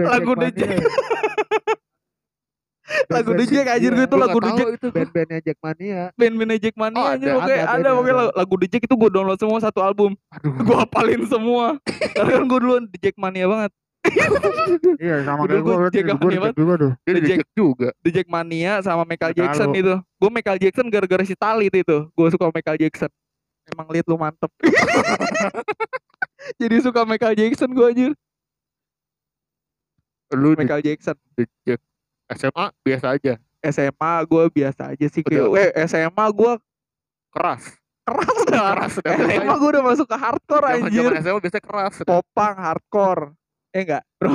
lagu 0.07 0.31
Jack 0.37 0.53
Jack. 0.55 0.77
Band-band 0.77 0.83
Lagu 3.11 3.31
Jack 3.35 3.49
Jack 3.51 3.67
anjir 3.67 3.91
iya. 3.91 3.97
gue 3.99 4.07
tuh 4.07 4.15
Gua 4.15 4.25
lagu 4.27 4.39
Jack 4.39 4.69
itu. 4.79 4.87
band-bandnya 4.95 5.39
Jack 5.43 5.57
Mania 5.59 6.01
band-band 6.15 6.51
Jack 6.55 6.75
Mania 6.79 6.97
Oh, 6.97 7.07
anjir 7.07 7.27
ada, 7.27 7.35
pokoknya 7.35 7.55
ada, 7.55 7.67
ada, 7.67 7.75
ada, 7.75 7.89
pokoknya 7.91 8.15
ada. 8.15 8.25
lagu- 8.31 8.69
Jack 8.71 8.83
itu 8.87 8.95
gue 8.95 9.09
download 9.11 9.39
semua 9.39 9.59
satu 9.59 9.79
album 9.83 10.11
Aduh. 10.31 10.51
gue 10.55 10.75
hafalin 10.75 11.21
semua 11.27 11.65
karena 12.15 12.31
kan 12.31 12.43
gue 12.47 12.59
duluan 12.63 12.83
di 12.87 12.97
Jack 12.99 13.15
Mania 13.19 13.47
banget 13.47 13.71
Iya 15.03 15.15
sama 15.27 15.43
kayak 15.43 15.61
gue 15.67 15.75
Gue 15.75 16.31
mania 16.31 16.51
juga 16.55 16.73
tuh. 16.79 16.91
The 17.03 17.11
di 17.11 17.21
Jack. 17.27 17.37
Jack 17.43 17.49
juga. 17.51 17.89
The 17.99 18.09
Jack 18.15 18.27
Mania 18.31 18.79
sama 18.79 19.03
Michael 19.03 19.33
Jackson 19.35 19.69
itu. 19.75 19.95
Gue 19.99 20.29
Michael 20.31 20.59
Jackson 20.63 20.87
gara-gara 20.87 21.23
si 21.27 21.35
Tali 21.35 21.67
itu 21.67 21.77
itu. 21.83 21.97
Gue 22.15 22.27
suka 22.31 22.47
Michael 22.47 22.77
Jackson. 22.79 23.11
Emang 23.67 23.87
liat 23.91 24.05
lu 24.07 24.15
mantep. 24.15 24.51
Jadi 26.61 26.75
suka 26.79 27.03
Michael 27.03 27.35
Jackson 27.35 27.69
gue 27.71 27.85
anjir. 27.85 28.11
Lu 30.31 30.55
di 30.55 30.63
Michael 30.63 30.83
Jackson. 30.83 31.15
di. 31.35 31.43
SMA 32.27 32.65
biasa 32.83 33.15
aja. 33.15 33.33
SMA 33.63 34.13
gue 34.27 34.43
biasa 34.51 34.81
aja 34.95 35.05
sih. 35.07 35.23
Kayak, 35.23 35.75
eh 35.75 35.87
SMA 35.87 36.25
gue 36.31 36.53
Keras. 37.31 37.63
keras 38.07 38.39
dah. 38.47 38.71
Keras 38.75 38.93
udah. 39.03 39.13
SMA 39.19 39.53
gue 39.53 39.69
udah 39.75 39.83
masuk 39.83 40.07
ke 40.07 40.17
hardcore 40.17 40.65
Zaman 40.65 40.87
anjir. 40.87 41.03
zaman 41.03 41.13
SMA 41.19 41.39
biasanya 41.43 41.63
keras. 41.63 41.93
Popang 42.03 42.55
hardcore. 42.55 43.23
Eh 43.75 43.83
enggak. 43.83 44.03
Bro. 44.15 44.31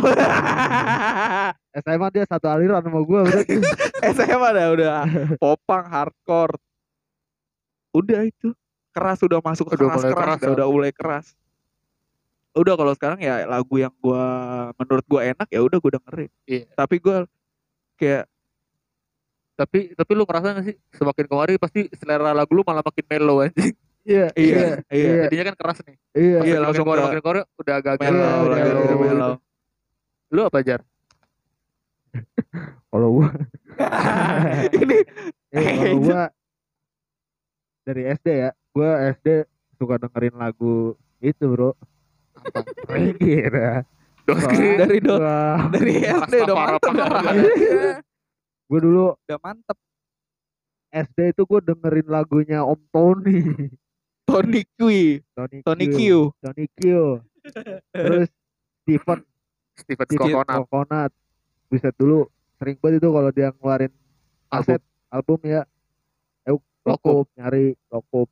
SMA 1.83 2.07
dia 2.13 2.25
satu 2.29 2.47
aliran 2.53 2.85
sama 2.85 3.01
gue 3.01 3.21
SMA 4.13 4.49
dah 4.53 4.67
udah. 4.77 4.97
Popang 5.41 5.85
hardcore. 5.89 6.57
Udah 7.93 8.25
itu. 8.25 8.53
Keras 8.93 9.19
udah 9.21 9.41
masuk 9.41 9.65
ke 9.67 9.75
Udah 9.75 9.89
keras, 9.89 9.97
mulai 9.97 10.11
keras, 10.11 10.21
keras, 10.23 10.37
udah, 10.37 10.45
ya. 10.45 10.53
udah 10.55 10.67
mulai 10.69 10.93
keras. 10.93 11.27
Udah 12.53 12.75
kalau 12.77 12.93
sekarang 12.93 13.19
ya 13.19 13.35
lagu 13.45 13.75
yang 13.75 13.93
gua 13.97 14.25
menurut 14.77 15.05
gua 15.07 15.21
enak 15.25 15.49
ya 15.49 15.61
udah 15.61 15.79
gua 15.79 15.91
dengerin. 15.95 16.31
Iya. 16.45 16.65
Tapi 16.71 16.95
gua 16.99 17.25
kayak 17.97 18.29
Tapi 19.53 19.93
tapi 19.93 20.13
lu 20.13 20.25
ngerasa 20.25 20.53
gak 20.55 20.65
sih 20.65 20.77
semakin 20.91 21.25
kemari 21.27 21.55
pasti 21.57 21.85
selera 21.95 22.33
lagu 22.33 22.51
lu 22.51 22.61
malah 22.63 22.81
makin 22.81 23.05
mellow 23.07 23.41
anjing. 23.41 23.77
iya 24.03 24.27
iya, 24.35 24.59
iya, 24.59 24.67
iya 24.91 25.23
Jadinya 25.25 25.45
kan 25.49 25.57
keras 25.57 25.79
nih. 25.83 25.97
iya 26.13 26.39
Iya, 26.43 26.57
langsung 26.59 26.83
kemari 26.83 26.99
ke- 26.99 27.07
makin 27.07 27.21
kemari 27.21 27.41
udah 27.55 27.75
agak-agak 27.75 28.03
mellow, 28.03 28.27
Iya, 28.27 28.57
iya, 28.59 28.65
mellow, 28.65 28.83
iya, 28.83 28.97
mellow. 28.99 29.35
Lu 30.29 30.41
apa 30.43 30.59
jar? 30.61 30.81
kalau 32.91 33.09
gue 33.15 33.29
Ini 34.83 34.97
kalau 35.53 35.97
gue 35.99 36.23
dari 37.83 38.03
SD 38.09 38.27
ya 38.31 38.51
gue 38.73 38.91
SD 39.19 39.27
suka 39.79 39.99
dengerin 39.99 40.35
lagu 40.39 40.95
itu 41.19 41.45
bro 41.47 41.75
reggae 42.93 43.47
ya 43.47 43.85
Doski. 44.23 44.55
Dari 44.81 44.99
do 45.03 45.19
Wah, 45.19 45.67
dari 45.75 45.99
SD 45.99 46.35
udah 46.47 46.57
mantep 46.57 46.93
dah. 46.95 47.11
gue 48.71 48.81
dulu 48.81 49.19
Udah 49.19 49.39
mantep. 49.43 49.79
SD 50.93 51.33
itu 51.33 51.43
gue 51.49 51.61
dengerin 51.65 52.07
lagunya 52.07 52.61
Om 52.63 52.81
Tony. 52.93 53.41
Tony 54.29 54.63
Q, 54.77 54.79
Tony, 55.35 55.59
Tony 55.65 55.87
Q. 55.89 56.01
Tony 56.39 56.65
Q. 56.79 56.81
Terus 57.91 58.29
Steven 58.85 59.19
Steven 59.75 60.07
Steven 60.07 60.31
Coconut. 60.31 60.57
Coconut. 60.69 61.11
Buset 61.73 61.95
dulu 61.97 62.29
sering 62.61 62.77
banget 62.79 63.03
itu 63.03 63.09
kalau 63.09 63.31
dia 63.35 63.49
ngeluarin 63.51 63.93
kaset 64.53 64.83
album, 65.11 65.41
ya. 65.43 65.67
Eh, 66.83 66.91
lokup, 66.91 67.31
nyari 67.39 67.79
lokup. 67.95 68.29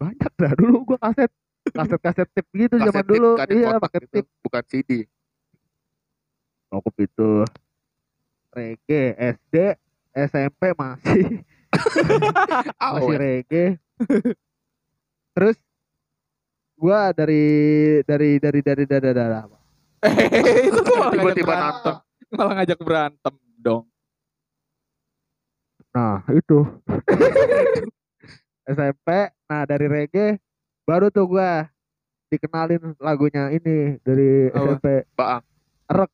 Banyak 0.00 0.32
dah 0.32 0.52
dulu 0.56 0.76
gua 0.88 0.98
kaset. 0.98 1.28
Kaset-kaset 1.62 2.26
tip 2.32 2.46
gitu 2.56 2.74
Kaset 2.74 2.90
zaman 2.90 3.04
tip, 3.04 3.12
dulu. 3.12 3.30
kan 3.38 3.46
Iya, 3.52 3.76
pakai 3.78 4.00
gitu, 4.02 4.12
tip. 4.16 4.26
Bukan 4.40 4.62
CD. 4.66 4.90
Lokup 6.72 6.94
itu. 6.98 7.30
Reggae, 8.52 9.04
SD, 9.16 9.56
SMP 10.16 10.72
masih 10.72 11.44
masih 12.80 13.16
reggae. 13.16 13.76
Terus 15.36 15.56
gua 16.80 17.12
dari 17.12 17.44
dari 18.08 18.40
dari 18.40 18.60
dari 18.64 18.84
dari 18.88 19.02
dari, 19.04 19.12
dari 19.12 19.52
ngajak 20.02 21.12
Tiba-tiba 21.12 21.54
nonton. 21.60 21.94
Malah 22.32 22.54
ngajak 22.60 22.78
berantem 22.80 23.34
dong. 23.60 23.91
Nah, 25.92 26.24
itu. 26.30 26.58
SMP, 28.64 29.08
nah 29.44 29.66
dari 29.66 29.86
reggae 29.86 30.38
baru 30.82 31.10
tuh 31.10 31.26
gua 31.28 31.66
dikenalin 32.26 32.94
lagunya 32.96 33.50
ini 33.50 33.98
dari 34.00 34.48
Apa? 34.48 34.78
SMP. 34.78 34.86
Baang. 35.12 35.42
Erek. 35.84 36.10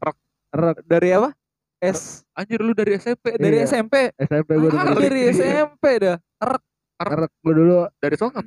Erek. 0.00 0.16
Erek 0.50 0.76
Dari 0.86 1.08
apa? 1.12 1.30
S 1.82 2.22
Anjir 2.32 2.62
lu 2.62 2.72
dari 2.72 2.96
SMP. 2.96 3.34
dari 3.36 3.60
Iya. 3.60 3.66
SMP. 3.68 4.14
SMP 4.16 4.50
gua 4.56 4.70
Ah, 4.72 4.94
dari 4.94 5.20
SMP 5.28 5.84
dah. 5.98 6.16
Erek 6.96 7.32
gua 7.42 7.52
dulu 7.52 7.78
Dari 7.98 8.16
Songam. 8.16 8.46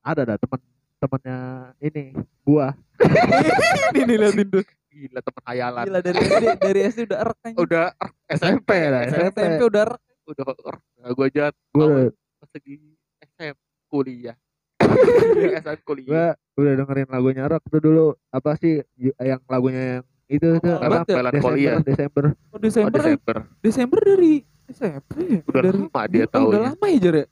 ada 0.00 0.22
dah 0.24 0.36
temen 0.38 0.60
temennya 0.96 1.38
ini 1.82 2.16
gua. 2.40 2.72
Ini 3.92 4.14
liatin 4.14 4.48
tuh. 4.48 4.64
Gila 4.90 5.20
temen 5.22 5.42
hayalan. 5.46 5.84
Gila 5.86 6.00
dari 6.02 6.18
SD 6.18 6.44
dari 6.58 6.80
SD 6.84 6.98
udah 7.06 7.18
erek 7.22 7.38
anjing. 7.40 7.58
Udah 7.58 7.84
er, 7.94 8.10
SMP 8.28 8.70
lah, 8.84 9.00
SMP. 9.06 9.38
SMP 9.38 9.62
udah 9.64 9.82
erek. 9.86 10.00
Udah 10.26 10.44
er. 10.50 10.76
Nah, 10.98 11.10
gua 11.10 11.26
aja 11.26 11.44
udah- 11.72 12.12
pas 12.36 12.50
lagi 12.50 12.74
SMP 13.22 13.58
kuliah. 13.86 14.36
SMP 15.62 15.80
kuliah. 15.84 16.08
gua 16.08 16.24
udah 16.58 16.72
dengerin 16.74 17.08
lagunya 17.08 17.42
Erek 17.46 17.62
tuh 17.64 17.80
dulu. 17.80 18.06
Apa 18.28 18.50
sih 18.56 18.82
yang 18.98 19.40
lagunya 19.46 19.82
yang 19.96 20.04
itu 20.26 20.46
itu 20.58 20.70
Apa? 20.70 20.86
apa? 20.86 20.96
Apa? 21.02 21.12
Melankolia. 21.16 21.70
Desember, 21.80 21.86
Desember. 21.86 22.24
Oh, 22.26 22.34
Oh, 22.50 22.58
Desember. 22.58 22.98
Desember. 22.98 23.36
Desember 23.62 24.00
dari 24.00 24.34
SMP. 24.68 25.12
ya? 25.22 25.40
Udah 25.46 25.60
dari, 25.62 25.78
lama 25.78 26.02
dia 26.06 26.22
oh, 26.22 26.28
tahu 26.28 26.46
Udah 26.50 26.62
lama 26.70 26.84
ya 26.86 26.98
Jar 26.98 27.14
ya? 27.14 27.26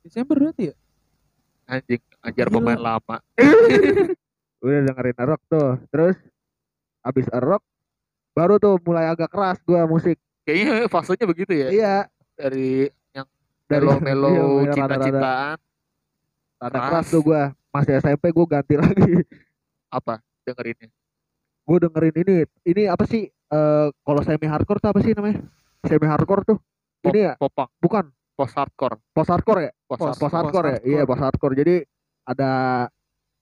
Desember 0.00 0.36
berarti 0.36 0.62
ya? 0.68 0.74
Anjing, 1.64 2.02
ajar 2.20 2.46
pemain 2.48 2.80
lama. 2.80 3.16
Udah 4.64 4.78
dengerin 4.84 5.16
Erek 5.16 5.40
tuh. 5.46 5.70
Terus 5.88 6.16
abis 7.02 7.26
Erek 7.28 7.62
baru 8.30 8.56
tuh 8.56 8.78
mulai 8.80 9.06
agak 9.06 9.28
keras 9.28 9.58
gua 9.62 9.84
musik. 9.84 10.16
Kayaknya 10.44 10.88
fasenya 10.88 11.26
begitu 11.26 11.52
ya. 11.52 11.68
Iya, 11.68 11.96
Dari 12.34 12.88
yang 13.12 13.26
Dari- 13.66 13.84
melo-melo 13.86 14.30
iya, 14.64 14.72
cinta-cintaan 14.72 15.56
rada 16.56 16.78
Keras. 16.78 17.06
tuh 17.08 17.20
gua. 17.20 17.52
Masih 17.70 17.98
SMP 17.98 18.30
gua 18.30 18.46
ganti 18.50 18.74
lagi. 18.82 19.22
apa 19.88 20.22
dengerinnya? 20.42 20.88
Gue 21.62 21.78
dengerin 21.78 22.14
ini. 22.16 22.36
Ini 22.64 22.82
apa 22.88 23.04
sih? 23.04 23.26
eh 23.50 23.88
kalau 24.06 24.22
semi 24.22 24.46
hardcore 24.46 24.78
tuh 24.78 24.90
apa 24.90 25.00
sih 25.02 25.10
namanya? 25.10 25.42
Semi 25.82 26.06
hardcore 26.06 26.42
tuh. 26.46 26.58
Pop, 27.00 27.10
Ini 27.10 27.20
ya, 27.24 27.34
popang, 27.34 27.66
bukan 27.80 28.04
post 28.36 28.54
hardcore, 28.54 29.00
post 29.10 29.30
hardcore 29.32 29.60
ya? 29.64 29.72
post, 29.88 30.00
Post, 30.00 30.20
hardcore. 30.22 30.32
hardcore 30.36 30.66
ya? 30.70 30.78
Iya, 30.86 31.02
post 31.02 31.20
hardcore. 31.20 31.54
Jadi 31.56 31.74
ada 32.22 32.52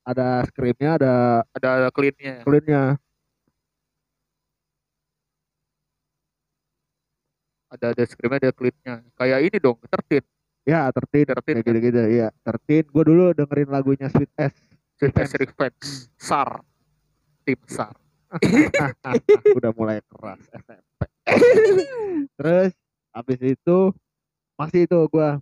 ada 0.02 0.26
screamnya, 0.46 0.90
ada 0.96 1.12
Ada 1.52 1.70
cleannya. 1.90 2.34
cleannya. 2.40 2.82
Ada 7.68 7.92
ada 7.92 8.02
ada 8.04 8.50
cleannya. 8.52 8.94
Kayak 9.12 9.38
ini 9.44 9.56
dong, 9.60 9.76
tertib. 9.88 10.24
Ya, 10.64 10.88
tertin. 10.92 11.24
Tertin, 11.24 11.54
Kayak 11.60 11.66
gitu-gitu. 11.68 12.00
Iya, 12.08 12.28
tertin. 12.44 12.84
Gue 12.88 13.04
dulu 13.04 13.32
dengerin 13.36 13.68
lagunya 13.68 14.08
Sweet 14.12 14.32
S. 14.36 14.54
Sweet 14.98 15.14
as 15.14 15.30
Revenge, 15.38 16.10
SAR, 16.18 16.58
tim 17.46 17.60
SAR. 17.70 17.94
Udah 19.58 19.70
mulai 19.70 20.02
keras 20.10 20.42
SMP. 20.50 20.74
Terus 22.34 22.74
habis 23.14 23.40
itu 23.40 23.78
masih 24.58 24.90
itu 24.90 24.98
gua 25.06 25.38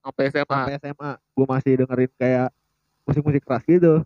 Sampai 0.00 0.32
SMA, 0.32 0.48
sampai 0.48 0.74
SMA 0.80 1.10
gue 1.18 1.46
masih 1.50 1.72
dengerin 1.84 2.12
kayak 2.16 2.48
musik-musik 3.04 3.42
keras 3.44 3.66
gitu. 3.66 4.00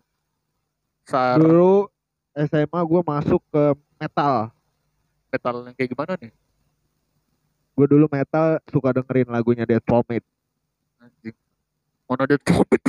SAR, 1.07 1.37
Dulu 1.37 1.87
SMA 2.35 2.79
gue 2.81 3.01
masuk 3.05 3.39
ke 3.53 3.63
metal. 4.01 4.49
metal 5.31 5.55
yang 5.69 5.75
kayak 5.77 5.89
gimana 5.93 6.13
nih? 6.19 6.31
Gue 7.75 7.87
dulu 7.91 8.07
metal 8.07 8.63
suka 8.71 8.95
dengerin 8.95 9.27
lagunya 9.27 9.67
Dead 9.67 9.83
Vomit. 9.83 10.23
Anjing. 11.03 11.35
Mana 12.07 12.23
ada 12.23 12.37
topik 12.39 12.81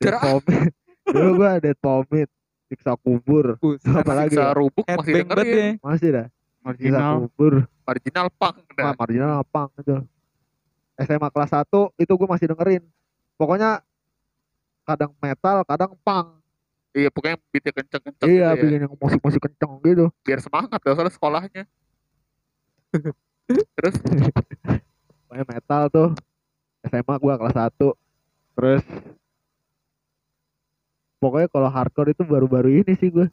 Dead. 0.00 0.16
Vomit. 0.24 0.72
dulu 1.04 1.30
gue 1.44 1.50
Dead 1.60 1.78
Vomit. 1.84 2.28
Siksa 2.72 2.96
kubur. 2.96 3.60
Apa 3.60 4.12
lagi? 4.16 4.32
Siksa 4.32 4.50
ya? 4.50 4.56
rubuk 4.56 4.86
masih 4.88 5.12
dengerin. 5.20 5.52
ya. 5.52 5.68
Masih 5.84 6.08
dah. 6.16 6.26
Siksa 6.30 6.64
Marginal. 6.64 7.12
kubur. 7.28 7.54
Marginal 7.84 8.26
punk 8.32 8.56
dah. 8.78 8.94
marginal 8.96 9.30
apa 9.42 9.62
itu. 9.82 9.96
SMA 11.00 11.28
kelas 11.32 11.50
1 11.56 11.66
itu 11.96 12.12
gue 12.12 12.28
masih 12.28 12.46
dengerin. 12.52 12.82
Pokoknya 13.40 13.80
kadang 14.84 15.12
metal, 15.20 15.64
kadang 15.64 15.92
punk. 16.04 16.40
Iya, 16.90 17.08
pokoknya 17.08 17.38
beatnya 17.54 17.72
kenceng-kenceng 17.72 18.28
Iya, 18.28 18.46
gitu 18.52 18.58
ya. 18.58 18.62
bikin 18.66 18.80
yang 18.84 18.94
musik-musik 18.98 19.40
kenceng 19.40 19.72
gitu. 19.86 20.06
Biar 20.26 20.40
semangat 20.42 20.80
ya, 20.82 20.92
soalnya 20.92 21.14
sekolahnya. 21.14 21.64
Terus 23.50 23.94
Pokoknya 25.26 25.44
metal 25.46 25.82
tuh 25.90 26.08
SMA 26.86 27.14
gua 27.20 27.34
kelas 27.38 27.56
1 27.56 27.94
terus 28.58 28.82
pokoknya 31.22 31.48
kalau 31.52 31.68
hardcore 31.70 32.12
itu 32.12 32.22
baru-baru 32.26 32.82
ini 32.82 32.92
sih 32.98 33.12
gua 33.12 33.28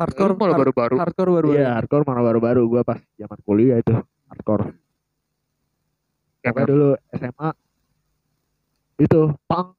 Hardcore 0.00 0.32
malah 0.36 0.56
baru-baru. 0.56 0.96
Hardcore 0.96 1.30
baru. 1.40 1.48
iya 1.56 1.76
hardcore 1.76 2.04
mana 2.04 2.20
baru-baru 2.24 2.62
gua 2.68 2.82
pas 2.84 3.00
zaman 3.16 3.38
kuliah 3.46 3.80
itu 3.80 3.94
hardcore 4.28 4.74
Ya, 6.40 6.56
pokoknya 6.56 6.68
dulu 6.72 6.90
SMA 7.12 7.50
itu 9.00 9.20
punk 9.44 9.76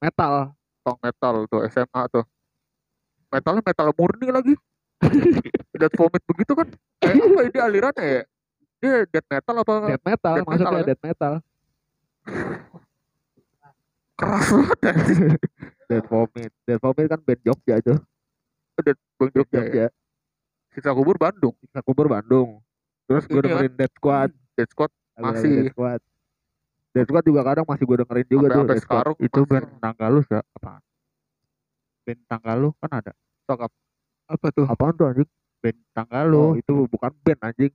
metal 0.00 0.56
Punk 0.84 1.00
metal 1.00 1.48
tuh 1.48 1.64
SMA 1.72 2.02
tuh. 2.12 2.24
Metalnya 3.32 3.64
metal 3.64 3.88
murni 3.96 4.28
lagi. 4.28 4.52
Death 5.80 5.96
vomit 5.96 6.20
begitu 6.28 6.52
kan? 6.52 6.68
Kayak 7.00 7.24
apa 7.24 7.40
ini 7.48 7.58
alirannya 7.58 8.04
ya? 8.04 8.22
Dia 8.84 9.08
death 9.08 9.28
metal 9.30 9.54
apa 9.56 9.72
death 9.88 10.04
metal 10.04 10.34
Death 10.36 10.44
masuknya 10.44 10.60
metal, 10.60 10.76
ya? 10.76 10.84
death 10.84 11.02
metal 11.02 11.32
keras 14.14 14.46
banget 14.46 14.78
ya? 14.78 14.92
death 15.88 16.06
vomit 16.06 16.50
death 16.62 16.80
vomit 16.80 17.06
kan 17.08 17.20
band 17.20 17.40
Jogja 17.42 17.74
itu 17.80 17.94
Death 18.76 19.00
Bang 19.16 19.30
band 19.30 19.32
Jogja 19.32 19.56
ya? 19.56 19.62
Jogja 19.64 19.86
Sisa 20.74 20.90
kubur 20.90 21.14
Bandung. 21.14 21.54
Siksa 21.62 21.80
kubur 21.80 22.06
Bandung 22.06 22.58
terus 23.04 23.24
gua 23.24 23.36
Ini 23.36 23.40
kan 23.40 23.48
dengerin 23.48 23.74
Dead 23.74 23.92
Squad 23.94 24.30
Death 24.54 24.70
Squad 24.70 24.90
Masih. 25.14 25.50
Dead 25.54 25.72
Squad 25.72 26.00
Dead 26.92 27.06
Squad 27.06 27.24
juga 27.24 27.40
kadang 27.42 27.64
masih 27.64 27.84
gua 27.86 27.96
dengerin 28.04 28.26
juga 28.28 28.46
sampai 28.46 28.52
tuh 28.52 28.60
sampai 28.60 28.76
Squad 28.76 28.84
sekarang 28.84 29.14
Itu 29.18 29.40
band 29.46 29.66
Tanggalus 29.80 30.26
ya? 30.28 30.40
Apaan? 30.52 30.82
Band 32.04 32.20
Tanggalu 32.28 32.68
kan 32.78 32.90
ada. 32.92 33.12
Apa 34.24 34.46
tuh? 34.52 34.66
apaan 34.66 34.92
tuh 34.92 35.06
anjing 35.08 35.28
Band 35.60 35.78
Oh, 35.78 35.90
Tanggalu. 35.96 36.44
itu 36.60 36.74
bukan 36.88 37.12
band 37.24 37.40
anjing. 37.40 37.72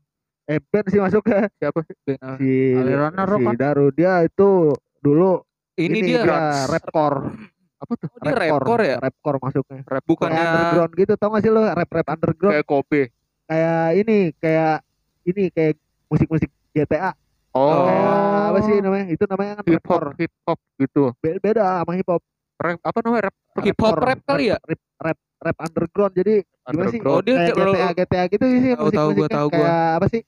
Eh 0.50 0.58
band 0.66 0.86
sih 0.90 0.98
masuknya 0.98 1.46
siapa 1.62 1.80
sih? 1.86 1.94
Band, 2.02 2.20
ah. 2.26 2.36
si 2.42 2.74
Alirannya 2.74 3.24
rock 3.24 3.40
si 3.40 3.46
kan? 3.46 3.56
Daru 3.56 3.86
dia 3.94 4.14
itu 4.26 4.74
dulu 4.98 5.46
Ini, 5.78 5.96
dia, 6.02 6.66
rapcore. 6.68 7.32
Apa 7.80 7.94
tuh? 7.96 8.10
Oh, 8.12 8.20
dia 8.20 8.36
rapcore 8.36 8.84
ya? 8.84 8.98
Rapcore 9.00 9.38
masuknya. 9.40 9.80
Rap 9.86 10.04
Bukannya 10.04 10.36
Kayak 10.36 10.50
underground 10.52 10.92
gitu 10.98 11.14
tau 11.16 11.30
gak 11.32 11.42
sih 11.46 11.52
lo 11.54 11.62
rap 11.64 11.88
rap 11.88 12.08
underground 12.12 12.54
kayak 12.58 12.68
Kobe. 12.68 13.02
kayak 13.48 13.88
ini 13.96 14.18
kayak 14.36 14.76
ini 15.24 15.44
kayak 15.54 15.74
musik-musik 16.10 16.50
GTA. 16.74 17.14
Oh, 17.50 17.86
Kayak 17.88 18.14
apa 18.50 18.60
sih 18.66 18.76
namanya? 18.82 19.06
Itu 19.08 19.24
namanya 19.26 19.52
kan 19.58 19.64
hip 19.64 19.74
hop, 19.86 20.02
rapcore. 20.02 20.10
hip 20.18 20.34
hop 20.44 20.60
gitu. 20.76 21.04
Be- 21.22 21.40
Beda 21.40 21.64
sama 21.80 21.92
hip 21.94 22.10
hop. 22.10 22.22
Rap 22.60 22.78
apa 22.84 23.00
namanya 23.06 23.24
rap 23.30 23.36
hip 23.64 23.78
hop 23.80 23.94
Rapcore. 23.96 24.02
rap 24.04 24.20
kali 24.26 24.44
ya? 24.50 24.58
Rap 24.60 24.82
rap, 24.98 25.18
rap 25.40 25.58
underground. 25.62 26.14
Jadi 26.18 26.34
gimana 26.68 26.90
sih? 26.92 27.00
underground. 27.00 27.16
Oh, 27.16 27.22
dia 27.24 27.36
kayak 27.38 27.56
GTA 27.56 27.90
GTA 27.96 28.24
gitu 28.28 28.46
sih 28.46 28.62
Tahu, 28.76 28.90
tahu 28.92 29.08
gua, 29.16 29.28
musik-musiknya 29.30 29.38
tahu 29.40 29.48
gua. 29.48 29.56
kayak 29.56 29.78
apa 29.96 30.08
sih? 30.12 30.22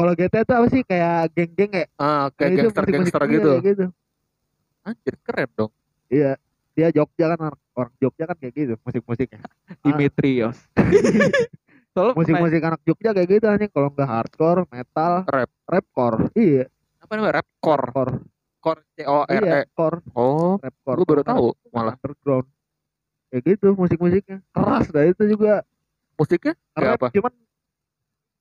Kalau 0.00 0.12
GTA 0.16 0.40
itu 0.48 0.52
apa 0.56 0.66
sih? 0.72 0.80
Kayak 0.80 1.16
geng-geng 1.36 1.72
ya? 1.76 1.86
Ah, 2.00 2.32
kayak 2.32 2.40
Nah, 2.40 2.56
itu 2.56 2.60
gangster 2.64 2.82
musik-musik 2.88 2.94
gangster 2.96 3.20
dia 3.20 3.32
gitu. 3.36 3.50
kayak 3.52 3.64
gitu. 3.68 3.86
Anjir 4.80 5.14
keren 5.20 5.50
dong. 5.52 5.72
Iya. 6.08 6.32
dia 6.70 6.88
Jogja 6.96 7.34
kan 7.34 7.38
orang, 7.50 7.60
orang 7.76 7.92
Jogja 8.00 8.24
kan 8.24 8.36
kayak 8.40 8.54
gitu 8.56 8.74
musik-musiknya 8.80 9.42
Dimitrios. 9.84 10.56
Soalnya 11.92 12.14
musik-musik 12.16 12.60
anak 12.62 12.80
Jogja 12.88 13.10
kayak 13.12 13.28
gitu 13.28 13.46
anjing 13.50 13.68
kalau 13.68 13.92
nggak 13.92 14.08
hardcore 14.08 14.64
metal 14.70 15.12
Rap. 15.28 15.50
rapcore 15.66 16.30
iya 16.38 16.64
apa 17.02 17.12
namanya 17.18 17.42
rapcore 17.42 17.86
core 17.90 18.14
core 18.62 18.80
C 18.94 19.02
O 19.04 19.26
R 19.26 19.42
iya 19.44 19.66
E 19.66 19.68
core 19.74 19.98
oh 20.14 20.56
rapcore 20.62 20.96
gue 21.02 21.06
baru 21.10 21.22
tahu 21.26 21.46
malah 21.74 21.98
underground 21.98 22.46
kayak 23.34 23.42
gitu 23.44 23.68
musik-musiknya 23.74 24.38
keras 24.54 24.86
dah 24.94 25.04
itu 25.04 25.22
juga 25.26 25.66
musiknya 26.14 26.54
rap 26.78 27.02
apa 27.02 27.06
cuman 27.10 27.32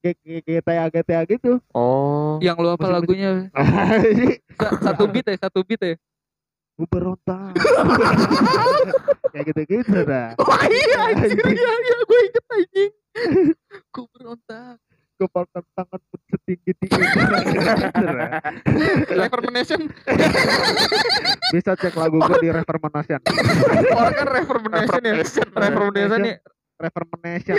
GTA 0.02 0.62
GTA 0.90 1.22
gitu 1.26 1.60
oh 1.70 2.40
yang 2.40 2.56
lu 2.56 2.70
apa 2.70 2.80
Musik-musik. 2.82 2.96
lagunya? 2.96 3.32
Sa- 4.60 4.76
Satu 4.86 5.04
beat 5.06 5.26
ya, 5.26 5.36
satu 5.38 5.60
beat 5.62 5.80
ya. 5.80 5.96
gue 6.74 6.88
berontak 6.88 7.52
kayak 9.32 9.46
gitu 9.46 9.62
gitu 9.70 9.98
dah 10.02 10.32
Wah 10.38 10.64
iya 10.66 11.00
anjir, 11.08 11.36
iya 11.44 11.72
iya 11.76 11.98
gue 12.00 12.20
inget 12.22 12.46
anjing. 12.50 12.92
Gue 13.90 14.06
berontak. 14.10 14.80
kepalkan 15.18 15.60
tangan 15.70 16.00
pun 16.00 16.20
setinggi 16.26 16.72
tinggi. 16.74 17.04
Reformation. 19.12 19.92
bisa 21.54 21.76
cek 21.76 21.92
lagu 21.94 22.16
gue 22.18 22.38
di 22.40 22.50
Reformation 22.50 23.20
Orang 23.92 24.16
kan 24.16 24.28
reformation 24.30 25.02
ya. 25.04 25.14
Reformation 25.52 26.20
nih. 26.80 26.86
Reformation 26.88 27.56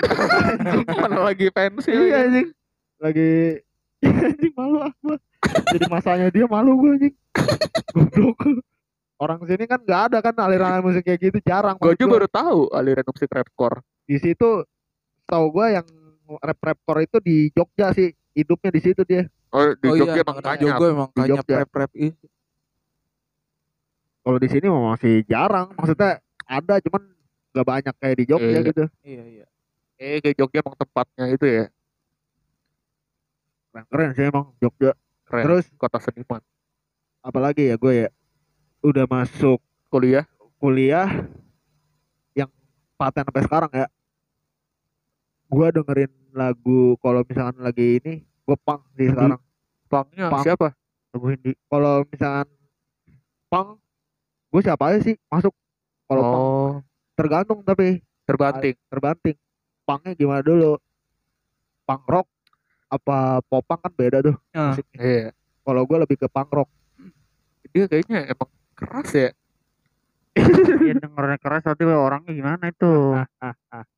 Mana 0.97 1.19
lagi 1.23 1.47
pensil. 1.49 2.01
iya 2.01 2.25
anjing 2.25 2.49
lagi 2.97 3.61
anjing 4.27 4.53
malu 4.53 4.81
ah 4.81 4.93
gua 4.99 5.17
jadi 5.71 5.87
masanya 5.87 6.27
dia 6.29 6.45
malu 6.45 6.73
gue 6.79 6.91
anjing 6.97 7.15
goblok 7.91 8.41
orang 9.17 9.41
sini 9.45 9.65
kan 9.65 9.79
nggak 9.79 10.03
ada 10.09 10.19
kan 10.21 10.35
aliran 10.39 10.81
musik 10.81 11.05
kayak 11.05 11.21
gitu 11.23 11.39
jarang 11.43 11.77
gue 11.77 11.93
gua. 11.95 12.09
baru 12.11 12.27
tahu 12.27 12.61
aliran 12.71 13.05
musik 13.07 13.29
rapcore 13.29 13.81
di 14.05 14.17
situ 14.17 14.65
tahu 15.25 15.45
gue 15.51 15.67
yang 15.71 15.87
rap 16.41 16.59
rapcore 16.59 17.05
itu 17.05 17.17
di 17.19 17.37
Jogja 17.53 17.93
sih 17.93 18.09
hidupnya 18.33 18.71
di 18.71 18.81
situ 18.81 19.05
dia 19.05 19.29
oh 19.51 19.75
di 19.75 19.87
Oh 19.87 19.97
Jogja 19.97 20.17
iya, 20.17 20.25
emang 20.25 20.39
kanyap 20.41 20.61
Jogja 20.73 20.87
emang 20.89 21.09
Di 21.11 21.19
kanyap 21.21 21.37
Jogja. 21.43 21.57
rap 21.59 21.71
rap 21.75 21.93
ini. 21.93 22.17
kalau 24.21 24.39
di 24.39 24.49
sini 24.49 24.67
mah 24.67 24.95
masih 24.95 25.15
jarang 25.25 25.69
maksudnya 25.75 26.21
ada 26.45 26.75
cuman 26.81 27.03
nggak 27.51 27.67
banyak 27.67 27.95
kayak 27.99 28.17
di 28.17 28.25
Jogja 28.25 28.51
Iya. 28.53 28.69
gitu. 28.69 28.85
Iya 29.03 29.25
iya. 29.27 29.47
eh 29.97 30.19
kayak 30.19 30.37
Jogja 30.39 30.59
emang 30.63 30.77
tempatnya 30.77 31.25
itu 31.29 31.47
ya. 31.47 31.65
Keren, 33.71 33.85
keren 33.87 34.11
sih 34.15 34.25
emang 34.27 34.47
Jogja. 34.59 34.93
Keren 35.25 35.45
terus? 35.47 35.67
kota 35.77 35.99
seniman. 35.99 36.43
Apalagi 37.21 37.69
ya 37.69 37.77
gue 37.77 38.07
ya 38.07 38.09
udah 38.81 39.05
masuk 39.07 39.61
kuliah? 39.89 40.25
kuliah 40.57 41.09
yang 42.35 42.53
paten 42.95 43.25
sampai 43.25 43.45
sekarang 43.45 43.73
ya. 43.73 43.87
Gue 45.47 45.67
dengerin 45.71 46.13
lagu 46.31 46.95
kalau 47.01 47.25
misalkan 47.25 47.59
lagi 47.59 47.99
ini 47.99 48.15
gue 48.23 48.57
punk 48.61 48.85
sih 48.95 49.09
sekarang. 49.09 49.41
pangnya 49.89 50.27
Pang. 50.31 50.45
siapa? 50.45 50.69
Lagu 51.11 51.27
Hindi 51.27 51.53
kalau 51.67 52.07
misalkan 52.07 52.49
punk 53.49 53.81
gue 54.51 54.61
siapa 54.61 54.85
aja 54.91 54.99
sih 55.03 55.15
masuk 55.27 55.55
kalau 56.07 56.23
oh 56.23 56.33
tergantung 57.21 57.61
tapi 57.61 58.01
terbanting. 58.25 58.75
Terbanting. 58.89 59.37
Punknya 59.85 60.13
gimana 60.15 60.41
dulu? 60.41 60.81
Punk 61.85 62.05
rock 62.07 62.27
apa 62.89 63.39
pop 63.45 63.63
punk 63.63 63.81
kan 63.83 63.93
beda 63.93 64.19
tuh 64.21 64.35
Ah. 64.51 64.73
musiknya. 64.73 64.99
iya. 64.99 65.29
Kalau 65.61 65.83
gue 65.85 65.99
lebih 65.99 66.17
ke 66.17 66.27
punk 66.27 66.51
rock. 66.51 66.69
Dia 67.71 67.87
kayaknya 67.87 68.27
emang 68.27 68.49
keras 68.73 69.11
ya. 69.13 69.31
Iya 70.81 70.95
dengernya 70.97 71.37
keras 71.37 71.63
tapi 71.63 71.85
orangnya 71.85 72.33
gimana 72.33 72.65
itu? 72.67 73.19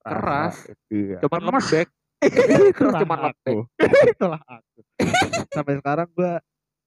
Keras. 0.02 0.66
iya. 0.88 1.20
Cuman 1.22 1.40
Lemes. 1.40 1.62
lembek. 1.62 1.88
Keras 2.76 2.94
cuman 2.98 3.18
Itulah 3.18 3.20
lembek. 3.22 3.54
Aku 3.78 4.06
itulah 4.16 4.42
aku. 4.42 4.80
Sampai 5.48 5.74
sekarang 5.76 6.08
gue 6.10 6.32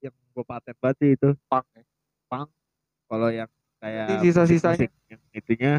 yang 0.01 0.13
gue 0.13 0.44
paten 0.44 0.75
banget 0.77 0.96
sih 1.00 1.10
itu. 1.13 1.30
Pang 1.48 1.63
ya. 1.72 1.84
kalau 3.06 3.30
yang 3.30 3.50
kayak 3.77 4.18
sisa-sisanya. 4.20 4.89
yang 5.08 5.22
itunya 5.32 5.74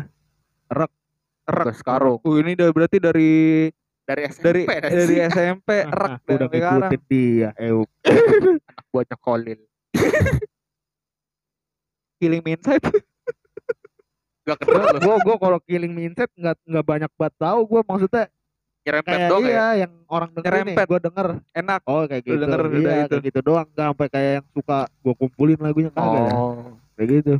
Rak. 0.68 0.90
Terus 1.46 1.76
sekarung 1.78 2.18
Uh, 2.20 2.36
ini 2.38 2.54
udah 2.54 2.68
berarti 2.70 2.98
dari 2.98 3.32
dari 4.02 4.22
SMP 4.26 4.66
dari 4.66 4.82
dah 4.82 4.90
dari. 4.90 5.14
SMP 5.28 5.68
Ah, 5.84 6.18
udah 6.26 6.46
sekarang. 6.46 6.90
ngikutin 6.90 7.02
dia 7.06 7.48
eh 7.54 7.70
anak 8.66 8.84
buahnya 8.88 9.16
Kolil 9.16 9.60
Killing 12.16 12.44
Inside. 12.44 12.86
gak 14.42 14.62
kenal 14.62 14.94
gue 14.96 15.16
gue 15.20 15.36
kalau 15.36 15.58
killing 15.60 15.90
mindset 15.90 16.30
nggak 16.32 16.54
nggak 16.62 16.86
banyak 16.86 17.10
banget 17.12 17.34
tahu 17.34 17.60
gue 17.66 17.80
maksudnya 17.82 18.24
nyerempet 18.86 19.10
kayak 19.10 19.26
dong 19.26 19.42
iya 19.42 19.50
ya 19.50 19.68
yang 19.82 19.92
orang 20.06 20.30
denger 20.30 20.46
nih 20.46 20.54
Nyerempet. 20.70 20.86
gue 20.86 21.00
denger 21.02 21.26
Enak. 21.52 21.80
oh 21.82 22.02
kayak 22.06 22.22
Lu 22.22 22.26
gitu 22.30 22.42
denger 22.46 22.60
udah 22.62 22.78
iya 22.78 22.94
itu. 22.94 23.10
kayak 23.10 23.24
gitu 23.26 23.40
doang 23.42 23.66
nggak 23.66 23.86
sampai 23.90 24.06
kayak 24.06 24.30
yang 24.32 24.46
suka 24.48 24.78
gue 24.96 25.14
kumpulin 25.16 25.58
lagunya 25.58 25.90
kagak 25.90 26.22
ya. 26.22 26.32
oh 26.32 26.78
kayak 26.94 27.08
gitu 27.12 27.34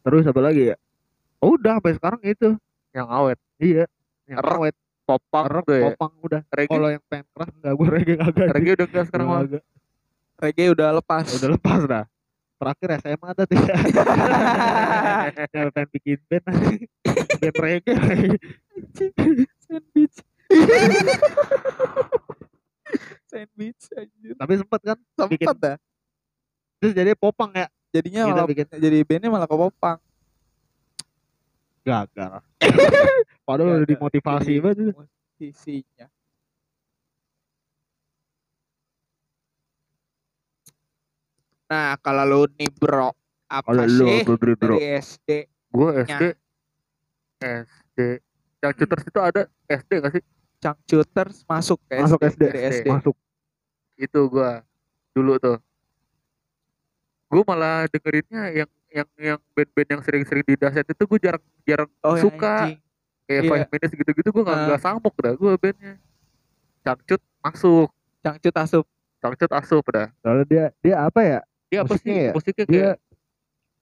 terus 0.00 0.24
apa 0.24 0.40
lagi 0.40 0.62
ya 0.72 0.76
udah 1.38 1.72
sampai 1.76 1.92
sekarang 1.94 2.20
itu. 2.22 2.48
Yang 2.90 3.06
awet? 3.08 3.38
Iya 3.56 3.84
yang 4.26 4.38
Rock, 4.38 4.58
awet. 4.58 4.74
popang 5.02 5.44
rock 5.46 5.64
tuh 5.64 5.74
ya? 5.74 5.82
popang 5.86 6.12
udah. 6.18 6.40
Reggae? 6.48 6.72
Kalau 6.72 6.88
yang 6.90 7.02
pengen 7.06 7.26
keras 7.30 7.50
enggak 7.52 7.72
gue 7.72 7.88
reggae 7.88 8.16
kagak 8.18 8.48
reggae 8.50 8.72
udah 8.74 8.86
enggak 8.86 9.04
sekarang 9.06 9.26
mah 9.26 9.38
kagak. 9.40 9.62
Reggae 10.36 10.66
udah 10.68 10.88
lepas. 10.92 11.24
udah 11.32 11.50
lepas 11.50 11.80
dah. 11.84 12.04
Terakhir 12.56 12.88
SMA 12.98 13.26
ada 13.28 13.44
ya 13.46 13.76
yang 15.54 15.70
pengen 15.70 15.88
bikin 15.92 16.18
band 16.26 16.44
band 17.40 17.56
reggae. 17.56 17.96
Sandwich. 19.60 20.16
Sandwich 23.26 23.82
anjir. 23.92 24.34
tapi 24.34 24.52
sempet 24.56 24.80
kan 24.82 24.98
Sempet 25.16 25.56
dah. 25.56 25.76
terus 26.78 26.92
jadi 26.92 27.12
popang 27.12 27.50
ya? 27.52 27.66
Jadinya 27.90 28.22
Kita 28.22 28.32
malah 28.34 28.46
bikin- 28.46 28.70
jadi 28.72 28.98
bandnya 29.02 29.28
malah 29.28 29.44
ke 29.44 29.56
popang. 29.56 29.98
Gagal 31.86 32.42
padahal 33.46 33.78
udah 33.78 33.86
dimotivasi 33.86 34.58
banget 34.58 34.76
itu. 34.82 34.92
Musisinya. 34.98 36.06
Nah, 41.66 41.98
kalau 41.98 42.24
lu 42.26 42.40
nih 42.58 42.70
bro, 42.74 43.10
apa 43.46 43.70
kalau 43.70 43.86
lu 43.86 44.06
sih 44.06 44.22
bro, 44.26 44.34
bro. 44.38 44.74
dari 44.78 44.98
SD? 44.98 45.30
gue 45.76 45.90
SD 46.08 46.22
SD 47.36 47.98
yang 48.64 48.72
cuters 48.72 49.04
itu 49.04 49.20
ada 49.20 49.42
SD 49.68 49.90
gak 50.00 50.12
sih 50.16 50.24
Cangcuters 50.56 51.44
masuk 51.44 51.78
ke 51.84 52.00
masuk 52.00 52.20
SD, 52.24 52.42
dari 52.48 52.60
SD. 52.72 52.88
masuk 52.88 53.16
itu 54.00 54.20
gue 54.32 54.52
dulu 55.12 55.36
tuh 55.36 55.58
gue 57.28 57.42
malah 57.44 57.84
dengerinnya 57.92 58.64
yang 58.64 58.70
yang 58.88 59.08
yang 59.16 59.38
band-band 59.52 59.88
yang 59.90 60.02
sering-sering 60.02 60.42
di 60.42 60.54
daset 60.54 60.84
itu 60.84 61.02
gue 61.02 61.18
jarang 61.20 61.42
jarang 61.62 61.90
Oh, 62.00 62.16
suka 62.16 62.54
anjing. 62.66 62.78
kayak 63.24 63.42
Iya. 63.42 63.50
Five 63.50 63.66
Minutes 63.68 63.92
gitu-gitu 63.94 64.28
gue 64.30 64.42
nggak 64.42 64.56
Ah. 64.56 64.64
nggak 64.66 64.80
samuk 64.80 65.14
dah 65.16 65.32
gue 65.32 65.50
bandnya 65.56 65.94
cangcut 66.80 67.20
masuk 67.40 67.88
Cangcut 68.20 68.54
asup. 68.56 68.86
cangcut 69.16 69.50
asup 69.52 69.84
dah 69.88 70.08
soalnya 70.18 70.44
dia 70.44 70.64
dia 70.80 70.96
apa 71.00 71.20
ya 71.20 71.38
dia 71.66 71.78
apa 71.80 71.94
sih 71.96 72.10
ya? 72.10 72.32
musiknya 72.32 72.64
dia 72.64 72.70
kayak 72.70 72.96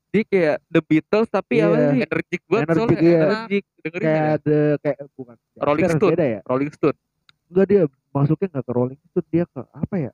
Dia 0.07 0.23
kayak 0.25 0.57
The 0.69 0.81
Beatles 0.81 1.27
tapi 1.29 1.55
Iya. 1.55 1.67
apa 1.67 1.77
sih? 1.85 2.01
energik 2.01 2.43
banget 2.47 2.65
Energik, 2.65 2.79
soalnya 2.79 3.03
enak 3.03 3.19
Energik. 3.19 3.65
dengerin 3.77 4.05
kayak 4.05 4.15
ya. 4.17 4.31
ada 4.33 4.59
kayak 4.79 4.99
bukan 5.13 5.37
Rolling 5.59 5.89
Stone. 5.91 6.15
ya 6.17 6.41
Rolling 6.45 6.73
Stone 6.73 6.99
enggak 7.45 7.67
dia 7.67 7.83
masuknya 8.11 8.49
nggak 8.49 8.65
ke 8.65 8.73
Rolling 8.73 9.01
Stone 9.05 9.29
dia 9.29 9.45
ke 9.45 9.61
apa 9.67 9.95
ya 9.99 10.11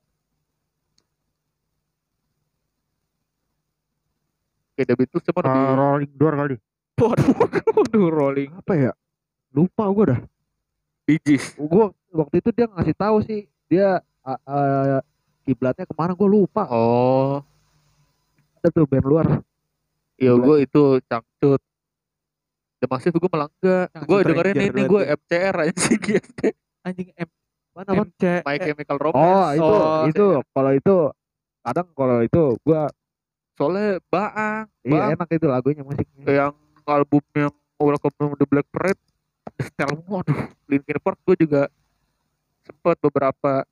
kayak 4.81 4.89
The 4.89 4.97
Beatles 4.97 5.25
cuma 5.29 5.41
Uh, 5.41 5.49
lebih 5.53 5.77
rolling 5.77 6.13
door 6.17 6.33
kali. 6.33 6.57
Waduh, 6.97 7.33
waduh 7.77 8.07
rolling. 8.09 8.51
apa 8.57 8.73
ya? 8.73 8.93
Lupa 9.53 9.85
gue 9.93 10.05
dah. 10.17 10.21
Gees 11.05 11.59
gue 11.59 11.85
waktu 12.15 12.39
itu 12.39 12.49
dia 12.55 12.67
ngasih 12.71 12.95
tahu 12.95 13.17
sih 13.27 13.45
dia 13.67 13.99
uh, 14.23 14.41
uh, 14.47 15.03
kiblatnya 15.43 15.85
ke 15.85 15.93
mana 15.93 16.17
gue 16.17 16.25
lupa. 16.25 16.65
Oh. 16.71 17.45
Ada 18.63 18.73
tuh 18.73 18.89
band 18.89 19.05
luar. 19.05 19.27
Iya 20.17 20.33
gue 20.37 20.57
itu 20.65 20.83
cangcut. 21.05 21.61
The 22.81 22.89
Massive 22.89 23.21
gue 23.21 23.29
malah 23.29 23.53
enggak 23.53 23.93
Gue 24.09 24.19
dengerin 24.25 24.55
Ranger 24.57 24.73
ini 24.73 24.83
gue. 24.89 25.03
MCR 25.05 25.55
aja 25.61 25.75
sih 25.77 25.97
GST 26.05 26.41
Anjing 26.81 27.13
M 27.13 27.29
mana 27.71 27.91
Bang? 27.93 28.09
MC. 28.09 28.23
My 28.41 28.57
Chemical 28.57 28.97
Romance. 28.97 29.21
oh 29.21 29.49
itu 29.53 29.65
Oh, 29.69 30.03
itu 30.09 30.27
kalau 30.57 30.73
itu 30.73 30.97
kadang 31.61 31.89
kalau 31.93 32.17
itu 32.25 32.43
gue 32.57 32.81
Soalnya 33.61 34.01
Baang 34.09 34.73
iya 34.81 35.13
Bang 35.13 35.21
enak 35.21 35.29
itu 35.37 35.45
lagunya 35.45 35.85
musiknya. 35.85 36.25
Yang 36.25 36.55
album 36.89 37.21
yang 37.37 37.53
Welcome 37.77 38.17
to 38.17 38.27
the 38.41 38.47
Black 38.49 38.65
Parade 38.73 39.01
Style 39.61 40.01
waduh 40.09 40.49
Linkin 40.65 40.97
Park 41.05 41.21
gue 41.29 41.45
juga 41.45 41.69
Sempet 42.65 42.97
beberapa. 43.05 43.69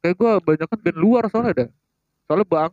Kayak 0.00 0.16
gue 0.16 0.32
banyak 0.40 0.64
kan 0.64 0.78
band 0.80 0.96
luar 0.96 1.28
soalnya 1.28 1.52
dah. 1.52 1.70
Soalnya 2.24 2.48
Bang 2.48 2.72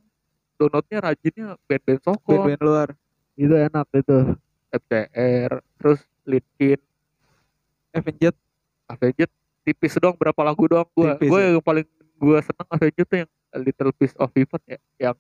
Downloadnya 0.58 0.98
rajinnya 1.12 1.48
band-band 1.70 2.02
soko 2.02 2.34
band-band 2.34 2.62
luar. 2.64 2.90
itu 3.38 3.54
enak 3.54 3.86
itu. 3.94 4.20
FCR 4.74 5.52
terus 5.78 6.00
Linkin. 6.26 6.80
Avenged. 7.94 8.36
Avenged 8.90 9.30
tipis 9.68 10.00
doang 10.00 10.16
berapa 10.16 10.40
lagu 10.48 10.64
doang 10.64 10.88
gue 10.96 11.12
gue 11.28 11.42
ya? 11.44 11.52
yang 11.52 11.60
paling 11.60 11.84
gue 12.16 12.38
seneng 12.40 12.68
Avenged 12.72 13.04
tuh 13.04 13.18
yang 13.20 13.30
A 13.52 13.60
Little 13.60 13.92
Piece 13.92 14.16
of 14.16 14.32
Heaven 14.32 14.62
ya 14.64 14.80
yang 14.96 15.16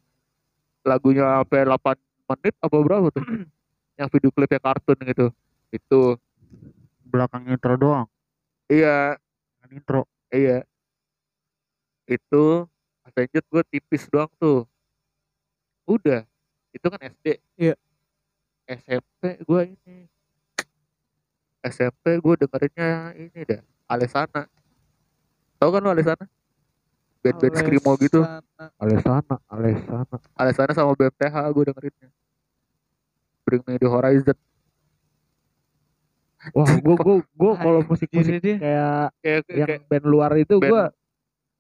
lagunya 0.88 1.44
sampai 1.44 1.68
8 1.68 2.00
menit 2.32 2.56
apa 2.64 2.76
berapa 2.80 3.08
tuh? 3.12 3.24
Yang 4.00 4.10
video 4.16 4.30
klipnya 4.32 4.60
kartun 4.64 4.98
gitu. 5.04 5.28
Itu. 5.70 6.02
Belakang 7.04 7.44
intro 7.52 7.76
doang. 7.76 8.08
Iya. 8.72 9.20
Kan 9.60 9.70
intro. 9.76 10.08
Iya. 10.32 10.64
Itu 12.08 12.72
Avenged 13.04 13.46
gue 13.52 13.64
tipis 13.68 14.08
doang 14.08 14.32
tuh. 14.40 14.64
Udah. 15.84 16.24
Itu 16.72 16.88
kan 16.88 17.00
SD 17.04 17.44
Iya. 17.60 17.76
SMP 18.68 19.44
gue 19.44 19.62
ini. 19.76 19.98
SMP 21.68 22.20
gue 22.20 22.34
dengerinnya 22.40 23.16
ini 23.16 23.40
dah. 23.44 23.62
Alesana. 23.92 24.48
Tau 25.58 25.70
kan 25.74 25.80
lu 25.84 25.92
Alesana 25.92 26.28
band-band 27.28 27.56
screamo 27.60 27.92
gitu. 28.00 28.20
Alesana. 28.24 28.72
Alesana 28.80 29.36
Alesana 29.52 30.16
Alesana 30.34 30.72
sama 30.72 30.92
BMTH 30.96 31.36
gue 31.52 31.64
dengerinnya. 31.68 32.10
Bring 33.44 33.64
Me 33.68 33.76
The 33.76 33.88
Horizon. 33.88 34.38
Wah 36.56 36.72
gua 36.80 36.96
gua 36.96 37.16
gua 37.36 37.54
kalau 37.66 37.80
musik 37.84 38.08
musik 38.12 38.40
dia. 38.40 38.56
kayak 38.56 39.08
kayak, 39.20 39.42
yang 39.52 39.68
kayak 39.68 39.84
band 39.92 40.06
luar 40.08 40.32
itu 40.40 40.56
band- 40.60 40.72
gua 40.72 40.84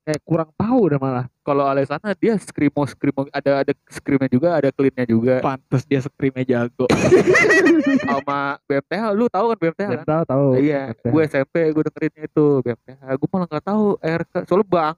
kayak 0.07 0.21
kurang 0.23 0.49
tahu 0.55 0.81
dah 0.87 0.99
malah. 0.99 1.25
Kalau 1.43 1.63
Alesana 1.67 2.15
dia 2.15 2.39
screamo 2.39 2.87
screamo 2.87 3.27
ada 3.31 3.63
ada 3.67 3.73
screamnya 3.91 4.31
juga 4.31 4.55
ada 4.55 4.71
cleannya 4.71 5.03
juga. 5.03 5.43
Pantes 5.43 5.83
dia 5.83 5.99
screamnya 5.99 6.43
jago. 6.47 6.87
sama 8.07 8.59
BMTH 8.67 9.03
lu 9.15 9.25
tahu 9.27 9.45
kan 9.51 9.57
BMTH 9.59 9.87
kan? 9.87 10.05
tahu 10.05 10.23
tahu 10.27 10.47
iya 10.59 10.91
gue 10.91 11.21
SMP 11.23 11.55
gue 11.71 11.83
dengerinnya 11.87 12.23
itu 12.27 12.45
BMTH 12.63 12.99
gue 13.15 13.29
malah 13.31 13.47
nggak 13.47 13.65
tahu 13.65 13.85
RK 13.99 14.33
soalnya 14.47 14.67
bang 14.67 14.95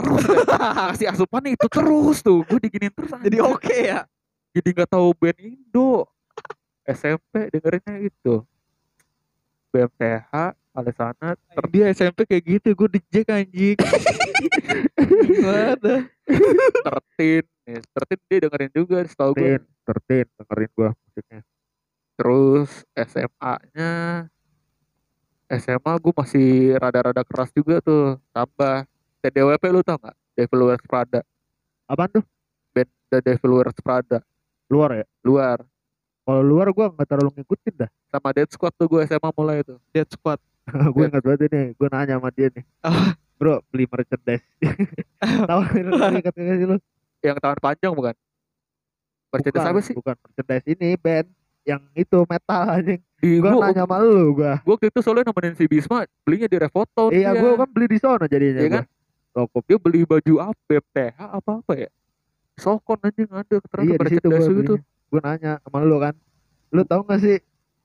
terus 0.00 0.24
kasih 0.48 1.06
asupannya 1.12 1.54
itu 1.54 1.66
terus 1.68 2.18
tuh 2.24 2.40
gue 2.48 2.58
diginin 2.64 2.92
terus 2.92 3.10
Jadi 3.20 3.38
oke 3.44 3.76
ya. 3.76 4.08
jadi 4.56 4.68
nggak 4.72 4.90
tahu 4.90 5.12
band 5.14 5.38
Indo 5.38 6.08
SMP 6.88 7.52
dengerinnya 7.52 7.96
itu 8.02 8.42
BMTH 9.70 10.32
Alesana 10.70 11.38
Dia 11.70 11.90
SMP 11.90 12.26
kayak 12.26 12.42
gitu, 12.46 12.68
gue 12.74 12.88
dijek 12.98 13.26
anjing. 13.30 13.78
Gimana? 14.98 16.06
tertin 16.86 17.44
nih 17.66 17.80
tertin 17.94 18.18
dia 18.26 18.38
dengerin 18.46 18.72
juga 18.72 18.98
setahu 19.06 19.32
gue 19.36 19.58
Tertin 19.86 20.26
dengerin 20.38 20.70
gua 20.74 20.90
musiknya 20.94 21.40
terus 22.14 22.70
SMA 22.94 23.54
nya 23.74 23.92
SMA 25.50 25.92
gue 25.98 26.12
masih 26.14 26.48
rada-rada 26.78 27.22
keras 27.26 27.50
juga 27.50 27.82
tuh 27.82 28.20
tambah 28.30 28.86
TDWP 29.20 29.64
lu 29.68 29.80
tau 29.84 30.00
gak 30.00 30.16
Devil 30.32 30.60
Wears 30.72 30.84
Prada. 30.88 31.20
Apaan 31.84 32.08
tuh? 32.20 32.24
Band 32.72 32.88
The 33.12 33.18
Devil 33.20 33.60
Wears 33.60 33.78
Prada. 33.84 34.24
Luar 34.72 35.04
ya? 35.04 35.06
Luar. 35.20 35.58
Kalau 36.24 36.42
luar 36.46 36.70
gua 36.72 36.88
nggak 36.94 37.08
terlalu 37.08 37.30
ngikutin 37.42 37.74
dah. 37.84 37.90
Sama 38.08 38.30
Dead 38.32 38.48
Squad 38.48 38.72
tuh 38.78 38.86
gue 38.86 39.00
SMA 39.04 39.30
mulai 39.34 39.66
tuh 39.66 39.76
Dead 39.92 40.06
Squad. 40.08 40.38
gue 40.94 41.04
ingat 41.04 41.22
banget 41.24 41.50
ini 41.50 41.62
gue 41.74 41.88
nanya 41.90 42.16
sama 42.16 42.30
dia 42.32 42.48
nih. 42.54 42.64
Ah. 42.80 43.12
bro 43.40 43.64
beli 43.72 43.88
merchandise. 43.88 44.44
Tahu 45.48 45.60
ingat 45.80 46.32
ingat 46.36 46.56
sih 46.60 46.66
lu? 46.68 46.76
Yang 47.24 47.36
tangan 47.40 47.60
panjang 47.60 47.92
bukan? 47.96 48.14
Mercedes 49.32 49.60
bukan, 49.60 49.72
apa 49.72 49.80
sih? 49.80 49.94
bukan 49.96 50.14
merchandise 50.20 50.66
ini 50.68 50.88
band 51.00 51.26
yang 51.64 51.82
itu 51.92 52.18
metal 52.24 52.62
anjing 52.72 53.00
di 53.20 53.36
gue 53.36 53.48
gua, 53.52 53.68
nanya 53.68 53.84
sama 53.84 53.96
lu 54.00 54.32
gua. 54.36 54.60
Gua 54.64 54.76
waktu 54.76 54.92
itu 54.92 54.98
soalnya 55.04 55.28
nemenin 55.28 55.54
si 55.56 55.64
Bisma 55.68 56.04
belinya 56.24 56.48
di 56.48 56.56
Revoton 56.56 57.10
iya 57.12 57.32
gua 57.36 57.64
kan 57.64 57.68
beli 57.68 57.86
di 57.90 57.98
sono 58.00 58.24
jadinya 58.28 58.60
Iya 58.60 58.68
gua. 58.68 58.76
kan? 58.80 58.84
Lokop. 59.30 59.62
dia 59.62 59.78
beli 59.78 60.02
baju 60.02 60.34
apa 60.42 60.60
BMTH 60.66 61.18
apa 61.18 61.50
apa 61.62 61.72
ya? 61.78 61.90
Sokon 62.58 62.98
anjing 63.00 63.30
ada 63.30 63.56
ternyata 63.62 63.86
iya 63.86 63.96
merchandise 63.96 64.46
gitu 64.46 64.74
belinya. 64.76 65.08
gua 65.08 65.20
nanya 65.22 65.52
sama 65.62 65.78
lu 65.86 65.96
kan. 66.02 66.14
Lu 66.70 66.82
tahu 66.82 67.00
gak 67.06 67.20
sih 67.22 67.36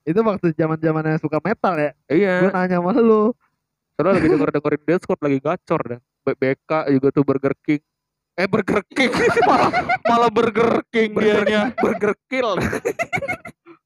itu 0.06 0.20
waktu 0.22 0.48
zaman 0.54 0.78
zamannya 0.78 1.18
suka 1.22 1.38
metal 1.40 1.74
ya? 1.78 1.92
Iya. 2.10 2.34
Gua 2.50 2.52
nanya 2.54 2.78
sama 2.82 2.92
lu. 2.98 3.32
Soalnya 3.96 4.12
lagi 4.20 4.28
denger 4.28 4.50
dengerin 4.52 5.00
Squad 5.00 5.20
lagi 5.24 5.40
gacor 5.40 5.82
dah. 5.86 6.00
B- 6.26 6.38
BK 6.42 6.72
juga 6.98 7.08
tuh 7.14 7.24
Burger 7.24 7.56
King. 7.62 7.82
Eh 8.36 8.48
Burger 8.50 8.84
King. 8.92 9.08
Malah, 9.48 9.72
malah 10.04 10.30
Burger 10.34 10.84
King 10.92 11.16
dianya. 11.16 11.72
Burger 11.80 12.12
Kill. 12.28 12.60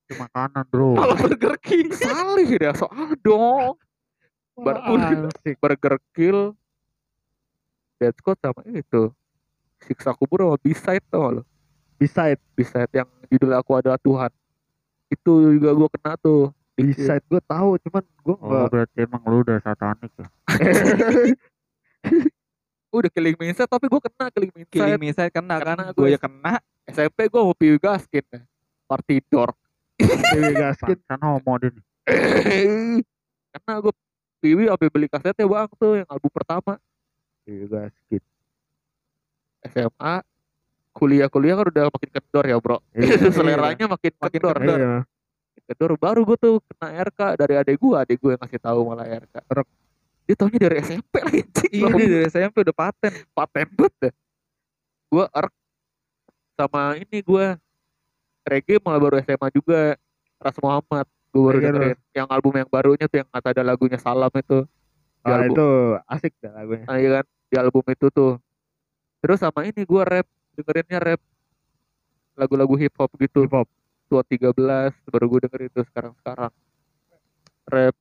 Itu 0.09 0.13
makanan 0.17 0.65
bro. 0.71 0.97
Malah 0.97 1.17
Burger 1.19 1.55
King. 1.61 1.93
Salih 1.93 2.49
dah 2.57 2.73
soal 2.73 3.13
dong 3.21 3.77
Bar-. 4.57 4.81
Burger 5.61 6.01
Kill 6.17 6.57
Dead 7.99 8.15
Squad 8.15 8.39
sama 8.39 8.63
itu. 8.71 9.11
Siksa 9.83 10.11
Kubur 10.15 10.43
sama 10.43 10.57
B-Side 10.59 11.05
tau 11.11 11.39
lo? 11.39 11.43
Beside 11.99 12.39
B-Side 12.55 12.91
yang 12.95 13.07
judul 13.27 13.51
aku 13.55 13.75
adalah 13.75 13.99
Tuhan. 13.99 14.31
Itu 15.11 15.51
juga 15.55 15.75
gua 15.75 15.89
kena 15.91 16.15
tuh. 16.15 16.55
Beside 16.79 17.23
gua 17.27 17.43
tahu 17.43 17.75
cuman 17.83 18.03
gua 18.23 18.35
oh 18.39 18.47
nggak 18.47 18.67
berarti 18.71 18.97
emang 19.03 19.23
lu 19.27 19.43
udah 19.43 19.59
satanik 19.59 20.11
ya? 20.15 20.27
Udah 22.89 23.05
Killing 23.13 23.37
Me 23.37 23.53
Inside 23.53 23.69
tapi 23.69 23.85
gua 23.85 24.01
kena 24.01 24.33
Killing 24.33 24.51
Me 24.55 24.63
Killing 24.65 24.97
Inside 24.97 25.01
Me 25.03 25.07
Inside 25.13 25.31
kena 25.35 25.55
kan? 25.61 25.77
Kena 25.77 25.85
Gue 25.93 26.09
gue. 26.09 26.15
ya 26.15 26.19
kena. 26.19 26.53
SMP 26.89 27.29
gua 27.29 27.45
mau 27.45 27.53
Piwi 27.53 27.77
Gaskin 27.77 28.25
Party 28.89 29.21
Door 29.29 29.53
Dewi 29.99 30.53
Gaskin. 30.57 30.97
Pantesan 30.97 31.19
homo 31.21 31.53
dia 31.61 31.69
nih. 31.69 31.83
Karena 33.53 33.73
gue 33.83 33.93
Piwi 34.39 34.63
sampai 34.71 34.89
beli 34.89 35.07
kasetnya 35.11 35.45
bang 35.45 35.69
tuh 35.75 35.93
yang 35.99 36.07
album 36.09 36.31
pertama 36.31 36.79
Dewi 37.49 37.65
Gaskin 37.65 38.21
SMA 39.65 40.13
kuliah-kuliah 40.89 41.55
kan 41.55 41.65
udah 41.67 41.85
makin 41.89 42.09
kendor 42.11 42.45
ya 42.45 42.57
bro. 42.57 42.77
Iya. 42.91 43.29
seleranya 43.35 43.85
makin, 43.87 44.11
Makin 44.13 44.29
kendor 44.31 44.55
kendor. 44.55 44.77
Iya. 44.77 44.97
kendor. 45.65 45.91
Baru 45.95 46.21
gue 46.23 46.37
tuh 46.37 46.55
kena 46.65 46.87
RK 47.03 47.19
dari 47.35 47.53
adek 47.55 47.75
gue 47.75 47.95
adek 47.95 48.17
gue 48.17 48.31
yang 48.33 48.41
ngasih 48.41 48.61
tahu 48.61 48.79
malah 48.85 49.05
RK 49.05 49.35
Rek. 49.43 49.67
dia 50.23 50.35
taunya 50.37 50.59
dari 50.61 50.75
SMP 50.79 51.13
lagi 51.17 51.39
anjing. 51.43 51.71
Iya 51.73 51.87
dia 51.89 52.05
dari 52.07 52.25
SMP 52.29 52.55
udah 52.61 52.75
paten. 52.75 53.13
paten 53.33 53.67
banget 53.73 53.93
dah 53.99 54.13
gue 55.09 55.25
erk 55.25 55.53
sama 56.53 56.83
ini 56.95 57.17
gue 57.19 57.45
reggae 58.45 58.77
malah 58.79 58.99
baru 58.99 59.15
SMA 59.19 59.49
juga. 59.49 59.97
Ras 60.37 60.55
Muhammad. 60.57 61.03
Gue 61.29 61.41
baru 61.43 61.57
Reggae 61.57 61.69
dengerin. 61.69 61.97
yang 62.15 62.27
album 62.27 62.53
yang 62.55 62.69
barunya 62.69 63.05
tuh 63.05 63.17
yang 63.19 63.29
kata 63.29 63.47
ada 63.51 63.63
lagunya 63.65 63.97
Salam 63.97 64.31
itu. 64.31 64.63
Ah, 65.19 65.35
album- 65.37 65.51
itu 65.51 65.67
asik 66.07 66.33
dah 66.39 66.51
lagunya. 66.53 66.85
Nah, 66.85 66.95
iya 66.95 67.09
kan 67.11 67.25
di 67.49 67.55
album 67.57 67.83
itu 67.89 68.07
tuh. 68.13 68.37
Terus 69.19 69.41
sama 69.41 69.65
ini 69.65 69.83
gua 69.83 70.05
rap, 70.05 70.27
dengerinnya 70.55 71.01
rap 71.01 71.21
lagu-lagu 72.39 72.77
hip 72.79 72.95
hop 72.95 73.11
gitu. 73.19 73.43
hip 73.43 73.51
hop 73.51 73.67
Tua 74.09 74.25
13 74.25 74.57
baru 75.13 75.25
gue 75.29 75.39
dengerin 75.45 75.69
itu 75.69 75.81
sekarang-sekarang. 75.85 76.49
Rap 77.69 77.95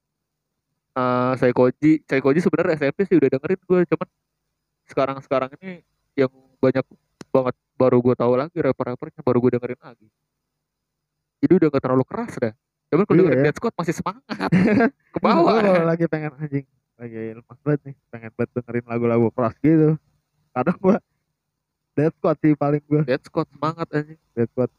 eh 0.99 1.33
Saikoji, 1.37 2.03
Saikoji 2.09 2.41
sebenarnya 2.41 2.81
SMP 2.81 3.05
sih 3.05 3.21
udah 3.21 3.29
dengerin 3.29 3.61
gue, 3.61 3.81
cuman 3.93 4.09
sekarang-sekarang 4.89 5.51
ini 5.61 5.85
yang 6.17 6.33
banyak 6.59 6.83
banget 7.29 7.55
baru 7.77 8.01
gue 8.01 8.15
tahu 8.17 8.33
lagi 8.35 8.57
rapper-rappernya 8.57 9.21
baru 9.21 9.39
gue 9.39 9.51
dengerin 9.61 9.81
lagi. 9.85 10.09
Jadi 11.45 11.53
udah 11.55 11.69
gak 11.71 11.83
terlalu 11.85 12.05
keras 12.09 12.33
dah. 12.41 12.55
Cuman 12.89 13.05
kalau 13.05 13.15
Iya 13.15 13.23
dengerin 13.29 13.39
ya. 13.39 13.45
Dead 13.47 13.57
Squad 13.61 13.75
masih 13.77 13.95
semangat. 13.95 14.51
Ke 15.15 15.19
bawah. 15.21 15.61
lagi 15.87 16.05
pengen 16.09 16.33
anjing 16.41 16.67
lagi 16.99 17.39
lemas 17.39 17.59
banget 17.63 17.81
nih 17.87 17.97
pengen 18.11 18.31
banget 18.35 18.51
dengerin 18.59 18.87
lagu-lagu 18.91 19.27
keras 19.31 19.55
gitu 19.63 19.95
kadang 20.51 20.77
gua 20.83 20.97
Dead 21.95 22.13
Squad 22.15 22.37
sih 22.43 22.53
paling 22.59 22.83
gua 22.91 23.03
Dead 23.07 23.23
Squad 23.23 23.47
semangat 23.55 23.87
anjing. 23.95 24.21
Dead 24.35 24.51
Squad 24.51 24.71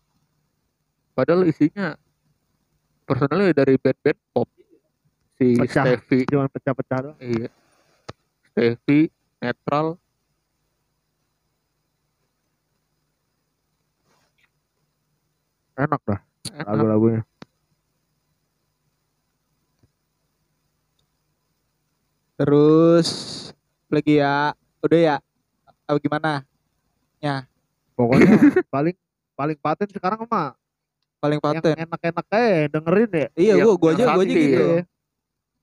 Padahal 1.15 1.43
isinya 1.51 1.99
personalnya 3.03 3.51
dari 3.51 3.75
band-band 3.75 4.19
pop. 4.31 4.47
Si 5.35 5.59
Pecah. 5.59 5.83
Stevie, 5.83 6.23
cuma 6.31 6.47
pecah-pecah 6.47 6.99
doang 7.11 7.19
iya. 7.19 7.51
Stevie, 8.55 9.11
Netral, 9.43 9.99
enak 15.79 16.01
dah 16.03 16.19
lagu-lagunya 16.67 17.23
Terus 22.39 23.07
lagi 23.91 24.15
ya, 24.15 24.55
udah 24.79 24.99
ya. 24.99 25.15
Apa 25.83 25.99
gimana? 25.99 26.47
pokoknya 27.99 28.31
paling 28.73 28.95
paling 29.35 29.57
paten 29.59 29.91
sekarang 29.91 30.23
mah 30.23 30.55
Paling 31.19 31.35
yang 31.35 31.59
paten. 31.59 31.75
enak-enak 31.83 32.25
eh 32.31 32.71
dengerin 32.71 33.11
ya 33.11 33.27
Iya, 33.35 33.53
Yang- 33.53 33.67
gua 33.67 33.75
gua 33.75 33.91
yang 33.91 33.99
aja 33.99 34.05
gua 34.07 34.23
aja 34.23 34.31
gitu. 34.31 34.47
Iya. 34.63 34.81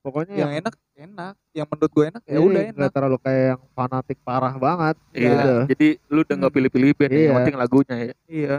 pokoknya 0.04 0.34
Yang 0.36 0.52
enak 0.60 0.74
enak, 0.96 1.34
yang 1.50 1.66
menurut 1.66 1.90
gue 1.90 2.04
enak 2.06 2.22
ya 2.22 2.30
iya, 2.30 2.38
udah 2.38 2.62
nggak 2.62 2.76
enak. 2.78 2.92
terlalu 2.92 3.16
kayak 3.18 3.42
yang 3.48 3.60
fanatik 3.72 4.18
parah 4.20 4.54
banget 4.54 4.96
Iya. 5.10 5.28
gitu. 5.32 5.54
Jadi 5.72 5.88
lu 6.06 6.18
udah 6.20 6.34
nggak 6.36 6.46
Hmm. 6.46 6.58
pilih-pilih 6.60 6.90
band, 6.92 7.08
ya, 7.08 7.16
yang 7.16 7.24
Iya. 7.24 7.36
penting 7.40 7.56
lagunya 7.56 7.96
ya. 7.96 8.14
Iya. 8.28 8.56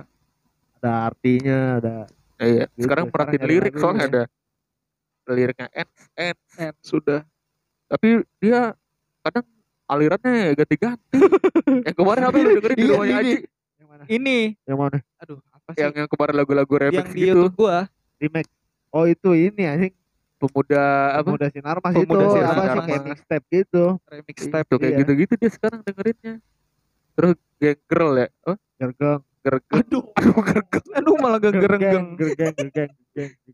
ada 0.77 0.93
artinya 1.06 1.58
ada 1.77 1.95
Iya, 2.38 2.65
Gitu, 2.67 2.82
sekarang 2.82 3.06
sekarang 3.06 3.06
perhatiin 3.13 3.43
lirik 3.45 3.73
soalnya 3.77 4.01
ya. 4.03 4.10
ada 4.10 4.23
liriknya 5.30 5.67
ends 5.71 6.01
ends 6.15 6.41
Eh, 6.56 6.71
sudah 6.80 7.21
tapi 7.88 8.21
dia 8.43 8.76
kadang 9.23 9.45
alirannya 9.88 10.54
ganti-ganti. 10.56 11.17
Yang 11.88 11.95
kemarin 11.95 12.23
apa 12.28 12.36
lu 12.38 12.50
dengerin? 12.60 12.78
Di 12.78 12.84
Iya, 12.84 12.91
rumahnya 12.93 13.15
ini. 13.15 13.19
Aji. 13.23 13.36
Yang 13.80 13.88
mana? 13.88 14.04
Ini. 14.08 14.38
Yang 14.67 14.78
mana? 14.78 14.97
Aduh 15.23 15.39
apa 15.52 15.69
sih? 15.76 15.80
yang 15.84 15.91
yang 16.00 16.08
kemarin 16.12 16.36
lagu-lagu 16.39 16.73
remix 16.80 16.95
yang 16.95 17.10
di 17.12 17.19
gitu. 17.19 17.32
YouTube 17.36 17.56
gua. 17.60 17.78
Remake 18.19 18.52
oh 18.91 19.06
itu 19.08 19.30
ini 19.36 19.63
anjing. 19.67 19.93
Pemuda 20.38 20.84
apa? 21.17 21.28
Pemuda 21.34 21.47
sinar 21.50 21.78
mas 21.82 21.93
itu. 21.97 22.06
Pemuda 22.06 22.26
Sinar 22.30 22.54
apa 22.54 22.62
sih 22.62 22.78
Mas. 22.78 22.86
kayak 22.88 23.04
mixtape 23.10 23.47
gitu. 23.50 23.86
Remix 24.06 24.38
itu 24.38 24.54
type 24.54 24.69
kayak 24.78 24.93
iya. 24.93 25.00
gitu-gitu 25.02 25.34
dia 25.34 25.50
sekarang 25.50 25.80
dengerinnya. 25.82 26.36
Terus 27.17 27.36
geng 27.58 27.80
girl 27.89 28.12
ya? 28.21 28.28
Oh 28.45 28.58
gergeng. 28.78 29.19
Gergeng. 29.41 29.80
Aduh. 29.82 30.04
Aduh 30.19 30.36
gergeng. 30.45 30.88
Aduh 30.93 31.15
malah 31.17 31.39
gegereng 31.41 31.82
gergeng 31.82 32.08
gergeng 32.15 32.54
gergeng 32.54 32.54
gergeng 32.54 32.91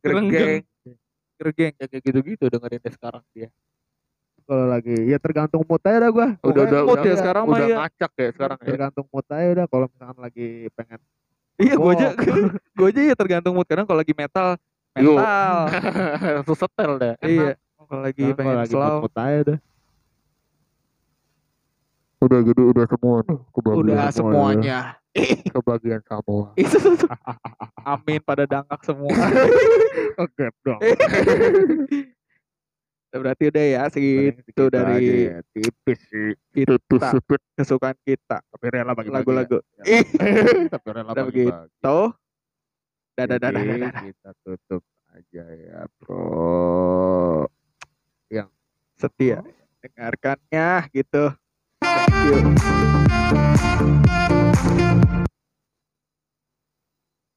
Gergeng. 0.04 0.28
gergeng. 0.28 0.62
Gergeng. 1.39 1.72
Ya 1.80 1.86
kayak 1.88 2.04
gitu-gitu 2.04 2.46
dengerinnya 2.52 2.91
sekarang 2.91 3.24
dia 3.32 3.48
kalau 4.44 4.66
lagi 4.68 4.96
ya 5.08 5.18
tergantung 5.20 5.64
mood 5.64 5.84
aja 5.84 5.98
dah 6.04 6.12
gua. 6.12 6.30
Udah 6.44 6.62
udah 6.68 6.82
mood 6.84 7.00
udah, 7.00 7.08
ya 7.08 7.16
sekarang 7.18 7.44
mah 7.48 7.56
udah 7.56 7.68
ya. 7.68 7.78
ngacak 7.82 8.12
ya 8.16 8.30
sekarang 8.36 8.58
ya. 8.60 8.68
Tergantung 8.70 9.06
mood 9.10 9.28
aja 9.28 9.48
udah. 9.56 9.66
Kalau 9.72 9.86
misalkan 9.90 10.18
lagi 10.20 10.48
pengen 10.76 11.00
iya 11.62 11.74
gua 11.78 11.92
aja 11.96 12.08
gua 12.78 12.88
aja 12.92 13.02
ya 13.02 13.16
tergantung 13.16 13.54
mood. 13.56 13.68
Kadang 13.68 13.86
kalau 13.88 14.00
lagi 14.00 14.14
metal 14.14 14.48
metal. 14.94 15.54
Langsung 16.40 16.58
setel 16.58 16.92
deh. 17.00 17.14
Iya 17.24 17.56
kalau 17.84 18.02
lagi 18.04 18.26
pengen 18.36 18.58
lagi 18.64 18.74
slow. 18.74 19.00
mood 19.04 19.16
aja 19.16 19.38
udah. 19.44 19.60
Udah 22.24 22.40
jadi 22.40 22.62
udah 22.64 22.86
semua 22.88 23.18
kebagian 23.52 23.84
udah 23.84 23.96
semua 24.08 24.08
ya. 24.08 24.12
semuanya 24.16 24.80
kebagian 25.54 26.02
itu 26.64 26.80
amin 27.86 28.18
pada 28.24 28.50
dangkak 28.50 28.82
semua. 28.82 29.14
Oke 30.18 30.50
dong 30.66 30.80
berarti 33.21 33.43
udah 33.54 33.63
ya 33.65 33.84
segitu 33.93 34.63
dari 34.73 35.30
ya. 35.30 35.45
tipis 35.54 35.99
sih. 36.10 36.34
Itu 36.58 36.82
kita 36.82 37.13
kesukaan 37.54 37.97
kita. 38.02 38.41
Tapi 38.41 38.65
rela 38.73 38.97
bagi 38.97 39.12
lagu-lagu. 39.13 39.62
Ya. 39.82 40.02
ih. 40.02 40.06
tapi 40.73 40.88
rela 40.89 41.12
Udah 41.13 41.23
bagi 41.30 41.45
tuh 41.82 42.10
dadah 43.13 43.38
dadah 43.38 43.62
dadah 43.62 43.91
kita 44.02 44.32
tutup 44.41 44.82
aja 45.13 45.43
ya 45.45 45.80
bro. 46.02 47.45
Setia. 48.97 49.43
dengarkannya 49.84 50.88
gitu. 50.95 51.36
Thank 51.84 53.82
you 53.82 54.03